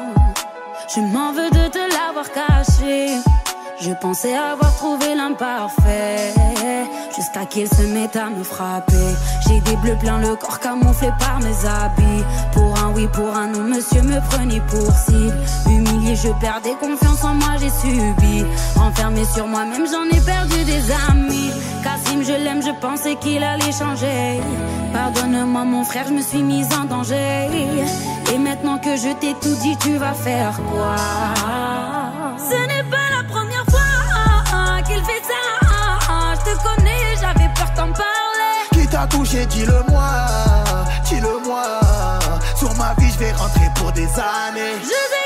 Je 0.93 1.01
m'en 1.01 1.34
veux 1.34 1.49
de 1.49 1.67
te 1.67 1.80
l'avoir 1.80 2.32
caché. 2.32 3.17
Je 3.84 3.94
pensais 3.94 4.36
avoir 4.36 4.76
trouvé 4.76 5.15
l'imparfait. 5.15 6.34
Jusqu'à 7.15 7.46
qu'il 7.46 7.67
se 7.67 7.82
mette 7.82 8.15
à 8.15 8.30
me 8.30 8.44
frapper. 8.44 9.15
J'ai 9.48 9.60
des 9.62 9.76
bleus 9.78 9.98
plein 10.00 10.20
le 10.20 10.36
corps 10.36 10.60
camouflé 10.60 11.10
par 11.20 11.39
mes 11.39 11.67
habits. 11.67 12.24
Pour 12.54 12.78
un 12.78 12.94
oui, 12.96 13.08
pour 13.12 13.36
un 13.36 13.48
non, 13.48 13.63
monsieur 13.63 14.04
me 14.04 14.20
prenait 14.30 14.62
pour 14.62 14.91
cible. 14.91 15.36
Humilié, 15.67 16.15
je 16.15 16.30
perdais 16.39 16.76
confiance 16.80 17.24
en 17.24 17.34
moi, 17.34 17.56
j'ai 17.60 17.72
subi. 17.72 18.46
Enfermé 18.80 19.26
sur 19.26 19.48
moi-même, 19.48 19.88
j'en 19.88 20.06
ai 20.15 20.22
perdu 20.22 20.63
des 20.63 20.91
amis. 21.10 21.50
Cassim, 21.84 22.22
je 22.22 22.34
l'aime, 22.34 22.62
je 22.62 22.80
pensais 22.80 23.15
qu'il 23.15 23.44
allait 23.44 23.72
changer. 23.72 24.41
Pardonne-moi 24.94 25.63
mon 25.63 25.84
frère, 25.86 26.06
je 26.08 26.13
me 26.13 26.22
suis 26.22 26.44
mise 26.44 26.70
en 26.80 26.86
danger. 26.86 27.50
Et 28.32 28.38
maintenant 28.38 28.78
que 28.78 28.96
je 28.96 29.12
t'ai 29.20 29.34
tout 29.41 29.56
dit, 29.63 29.76
tu 29.78 29.98
vas 29.98 30.13
faire 30.13 30.60
quoi? 30.72 31.70
Parler. 39.01 39.15
Qui 39.17 39.17
t'a 39.17 39.17
touché, 39.17 39.45
dis-le-moi, 39.47 40.11
dis-le-moi. 41.05 41.63
Sur 42.55 42.73
ma 42.75 42.93
vie, 42.97 43.11
je 43.11 43.19
vais 43.19 43.31
rentrer 43.31 43.69
pour 43.75 43.91
des 43.91 44.05
années. 44.05 44.77
Je 44.81 44.87
sais 44.87 45.20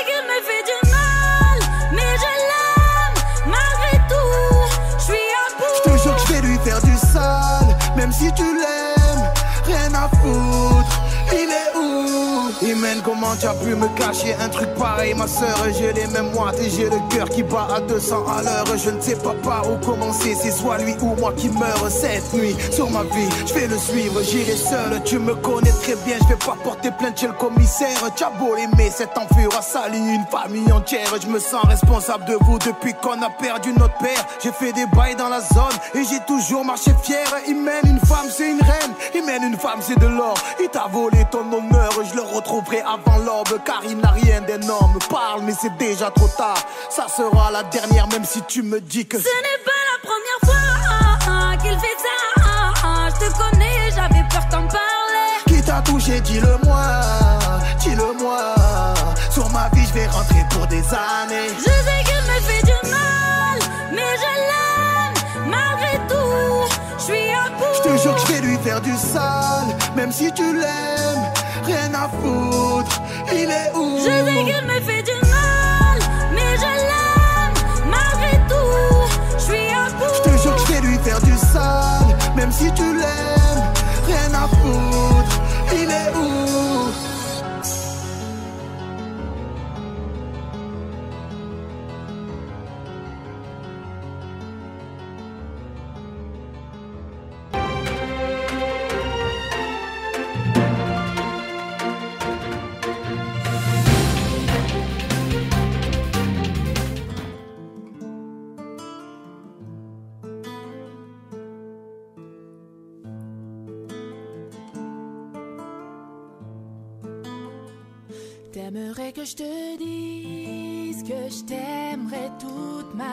Imen, 12.62 13.02
comment 13.04 13.36
tu 13.38 13.46
as 13.46 13.52
pu 13.52 13.74
me 13.74 13.86
cacher 13.98 14.34
un 14.40 14.48
truc 14.48 14.72
pareil, 14.78 15.12
ma 15.12 15.26
soeur 15.26 15.58
J'ai 15.78 15.92
les 15.92 16.06
mêmes 16.06 16.32
moites 16.32 16.58
et 16.58 16.70
j'ai 16.70 16.84
le 16.84 16.96
cœur 17.10 17.28
qui 17.28 17.42
bat 17.42 17.68
à 17.76 17.80
200 17.80 18.24
à 18.26 18.42
l'heure. 18.42 18.64
Je 18.82 18.90
ne 18.90 19.00
sais 19.00 19.16
pas 19.16 19.34
par 19.44 19.70
où 19.70 19.76
commencer, 19.84 20.34
c'est 20.34 20.50
soit 20.50 20.78
lui 20.78 20.94
ou 21.02 21.14
moi 21.16 21.34
qui 21.36 21.50
meurt 21.50 21.90
cette 21.90 22.32
nuit. 22.32 22.56
Sur 22.72 22.90
ma 22.90 23.02
vie, 23.02 23.28
je 23.46 23.52
vais 23.52 23.66
le 23.66 23.76
suivre, 23.76 24.22
j'irai 24.22 24.56
seul. 24.56 25.02
Tu 25.04 25.18
me 25.18 25.34
connais 25.34 25.70
très 25.70 25.96
bien, 26.06 26.16
je 26.22 26.28
vais 26.28 26.36
pas 26.46 26.56
porter 26.64 26.90
plainte 26.98 27.20
chez 27.20 27.26
le 27.26 27.34
commissaire. 27.34 27.98
Tu 28.16 28.24
as 28.24 28.30
beau 28.30 28.54
l'aimer, 28.54 28.90
cet 28.90 29.18
enfure 29.18 29.50
a 29.58 29.60
sali 29.60 29.98
une 29.98 30.24
famille 30.30 30.72
entière. 30.72 31.12
Je 31.20 31.28
me 31.28 31.38
sens 31.38 31.62
responsable 31.64 32.24
de 32.24 32.38
vous 32.40 32.58
depuis 32.58 32.94
qu'on 32.94 33.20
a 33.20 33.28
perdu 33.38 33.72
notre 33.74 33.98
père. 33.98 34.24
J'ai 34.42 34.52
fait 34.52 34.72
des 34.72 34.86
bails 34.96 35.16
dans 35.16 35.28
la 35.28 35.40
zone 35.40 35.76
et 35.94 36.04
j'ai 36.04 36.20
toujours 36.26 36.64
marché 36.64 36.92
fier. 37.02 37.26
Il 37.48 37.56
mène 37.56 37.84
une 37.84 38.00
femme, 38.00 38.28
c'est 38.30 38.50
une 38.50 38.62
reine. 38.62 38.94
Il 39.14 39.26
mène 39.26 39.42
une 39.42 39.58
femme, 39.58 39.80
c'est 39.82 39.98
de 39.98 40.06
l'or. 40.06 40.36
Il 40.58 40.68
t'a 40.68 40.86
volé 40.90 41.18
ton 41.30 41.40
honneur, 41.52 41.90
je 42.10 42.16
le 42.16 42.22
retrouverai 42.46 42.80
avant 42.80 43.18
l'aube. 43.18 43.60
Car 43.64 43.80
il 43.84 43.98
n'a 43.98 44.10
rien 44.10 44.40
d'énorme. 44.40 44.98
Parle, 45.10 45.42
mais 45.42 45.54
c'est 45.60 45.76
déjà 45.76 46.10
trop 46.10 46.28
tard. 46.28 46.58
Ça 46.90 47.06
sera 47.08 47.50
la 47.50 47.62
dernière, 47.64 48.06
même 48.08 48.24
si 48.24 48.42
tu 48.42 48.62
me 48.62 48.80
dis 48.80 49.06
que. 49.06 49.18
Ce 49.18 49.24
n'est 49.24 49.62
pas 49.64 49.82
la 49.92 49.98
première 50.08 50.40
fois 50.44 51.56
qu'il 51.62 51.78
fait 51.78 51.98
ça. 51.98 52.16
Je 53.08 53.26
te 53.26 53.28
connais, 53.38 53.90
j'avais 53.94 54.24
peur 54.30 54.46
d'en 54.50 54.66
parler. 54.68 55.30
Qui 55.46 55.62
t'a 55.62 55.80
touché, 55.82 56.20
dis-le-moi. 56.20 56.82
Dis-le-moi. 57.80 58.54
Sur 59.30 59.48
ma 59.50 59.68
vie, 59.70 59.86
je 59.86 59.92
vais 59.94 60.06
rentrer 60.06 60.44
pour 60.50 60.66
des 60.66 60.84
années. 60.94 61.50
Je 61.58 61.64
sais 61.64 62.02
qu'il 62.04 62.22
me 62.30 62.40
fait 62.48 62.62
du 62.64 62.90
mal, 62.90 63.58
mais 63.92 64.16
je 64.22 64.30
l'aime 64.48 64.65
suis 67.06 67.30
à 67.30 67.48
bout. 67.56 67.74
Je 67.76 67.82
te 67.88 68.02
jure 68.02 68.14
que 68.14 68.20
je 68.20 68.32
vais 68.32 68.40
lui 68.48 68.56
faire 68.58 68.80
du 68.80 68.94
sale, 68.96 69.70
même 69.94 70.12
si 70.12 70.32
tu 70.32 70.46
l'aimes. 70.52 71.24
Rien 71.64 71.90
à 71.94 72.08
foutre, 72.08 73.00
il 73.32 73.50
est 73.50 73.70
où? 73.74 73.98
Je 73.98 74.04
sais 74.04 74.44
qu'il 74.48 74.66
me 74.66 74.80
fait 74.88 75.02
du 75.02 75.16
mal, 75.34 75.98
mais 76.34 76.52
je 76.62 76.72
l'aime 76.90 77.56
malgré 77.94 78.34
tout. 78.50 78.98
Je 79.38 79.44
suis 79.48 79.68
à 79.70 79.88
bout. 79.98 80.14
Je 80.16 80.22
te 80.30 80.42
jure 80.42 80.54
que 80.56 80.60
je 80.60 80.72
vais 80.72 80.80
lui 80.88 80.98
faire 80.98 81.20
du 81.20 81.36
sale, 81.52 82.10
même 82.36 82.52
si 82.52 82.70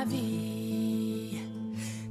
vie. 0.05 1.37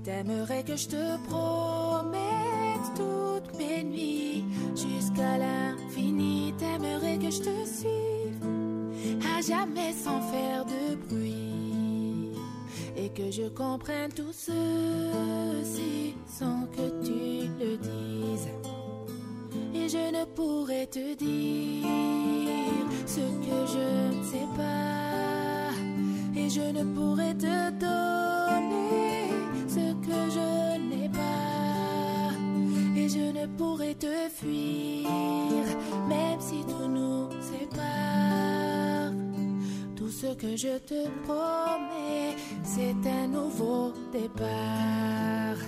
T'aimerais 0.04 0.64
que 0.64 0.76
je 0.76 0.88
te 0.88 1.28
promette 1.28 2.88
toutes 2.96 3.58
mes 3.58 3.84
nuits 3.84 4.44
jusqu'à 4.74 5.38
l'infini. 5.38 6.54
T'aimerais 6.58 7.18
que 7.18 7.30
je 7.30 7.38
te 7.38 7.66
suive 7.66 8.12
à 9.36 9.40
jamais 9.40 9.92
sans 9.92 10.20
faire 10.22 10.64
de 10.64 10.96
bruit. 11.06 12.32
Et 12.96 13.08
que 13.10 13.30
je 13.30 13.48
comprenne 13.48 14.12
tout 14.12 14.32
ceci 14.32 16.14
sans 16.26 16.66
que 16.66 17.04
tu 17.04 17.48
le 17.58 17.76
dises. 17.76 18.48
Et 19.74 19.88
je 19.88 20.18
ne 20.18 20.24
pourrais 20.24 20.86
te 20.86 21.14
dire 21.14 21.88
ce 23.06 23.20
que 23.20 23.66
je 23.74 24.16
ne 24.16 24.22
sais 24.24 24.48
pas. 24.56 25.72
Et 26.36 26.48
je 26.48 26.60
ne 26.60 26.84
pourrais 26.94 27.34
te 27.34 27.61
que 40.42 40.56
je 40.56 40.76
te 40.78 41.08
promets, 41.24 42.34
c'est 42.64 43.08
un 43.08 43.28
nouveau 43.28 43.92
départ. 44.12 45.60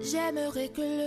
J'aimerais 0.00 0.68
que 0.70 0.80
le 0.80 1.05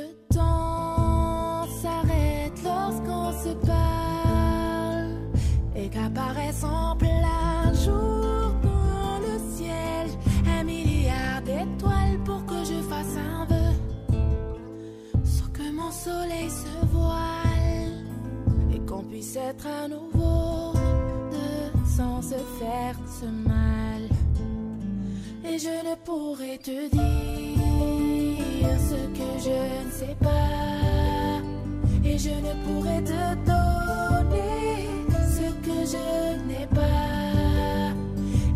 être 19.37 19.67
à 19.67 19.87
nouveau 19.87 20.73
sans 21.85 22.21
se 22.21 22.35
faire 22.59 22.95
ce 23.19 23.25
mal. 23.25 24.09
Et 25.45 25.57
je 25.59 25.67
ne 25.67 25.95
pourrais 26.05 26.57
te 26.57 26.89
dire 26.89 26.99
ce 28.89 28.95
que 29.17 29.29
je 29.45 29.85
ne 29.85 29.91
sais 29.91 30.15
pas. 30.19 31.41
Et 32.03 32.17
je 32.17 32.29
ne 32.29 32.53
pourrais 32.65 33.03
te 33.03 33.35
donner 33.45 34.87
ce 35.35 35.47
que 35.65 35.85
je 35.93 36.47
n'ai 36.47 36.67
pas. 36.67 37.93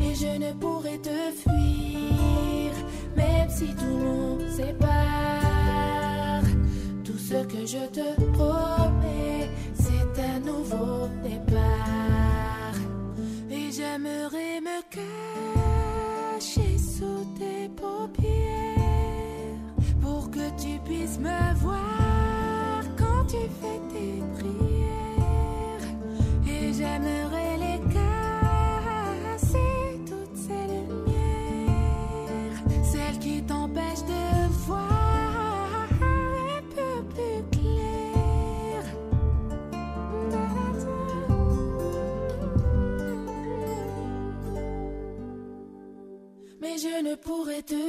Et 0.01 0.15
je 0.15 0.37
ne 0.43 0.53
pourrais 0.53 0.97
te 0.97 1.17
fuir, 1.41 2.71
même 3.15 3.49
si 3.49 3.67
tout 3.75 3.97
nous 4.05 4.39
sépare. 4.49 6.43
Tout 7.03 7.17
ce 7.17 7.43
que 7.45 7.65
je 7.65 7.85
te 7.91 8.21
promets, 8.33 9.49
nouveau 10.73 11.09
départ. 11.23 12.77
Et 13.49 13.71
j'aimerais 13.71 14.61
me 14.61 14.81
cacher 16.39 16.77
sous 16.77 17.25
tes 17.37 17.69
paupières 17.69 19.13
pour 20.01 20.29
que 20.31 20.49
tu 20.61 20.79
puisses 20.85 21.19
me 21.19 21.53
voir 21.59 22.83
quand 22.97 23.25
tu 23.27 23.41
fais 23.61 23.81
tes 23.91 24.21
prières. 24.37 25.89
Et 26.47 26.73
j'aimerais 26.73 27.32
pourrais 47.23 47.61
te 47.61 47.82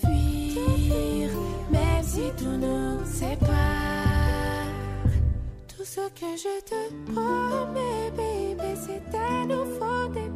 fuir, 0.00 1.30
même 1.70 2.02
si 2.02 2.30
tout 2.36 2.56
nous 2.64 3.04
sépare. 3.04 3.46
Tout 5.68 5.84
ce 5.84 6.00
que 6.18 6.30
je 6.36 6.60
te 6.70 7.12
promets, 7.12 8.10
bébé, 8.16 8.74
c'est 8.74 9.16
à 9.16 9.46
nous 9.46 9.66
fonder. 9.78 10.35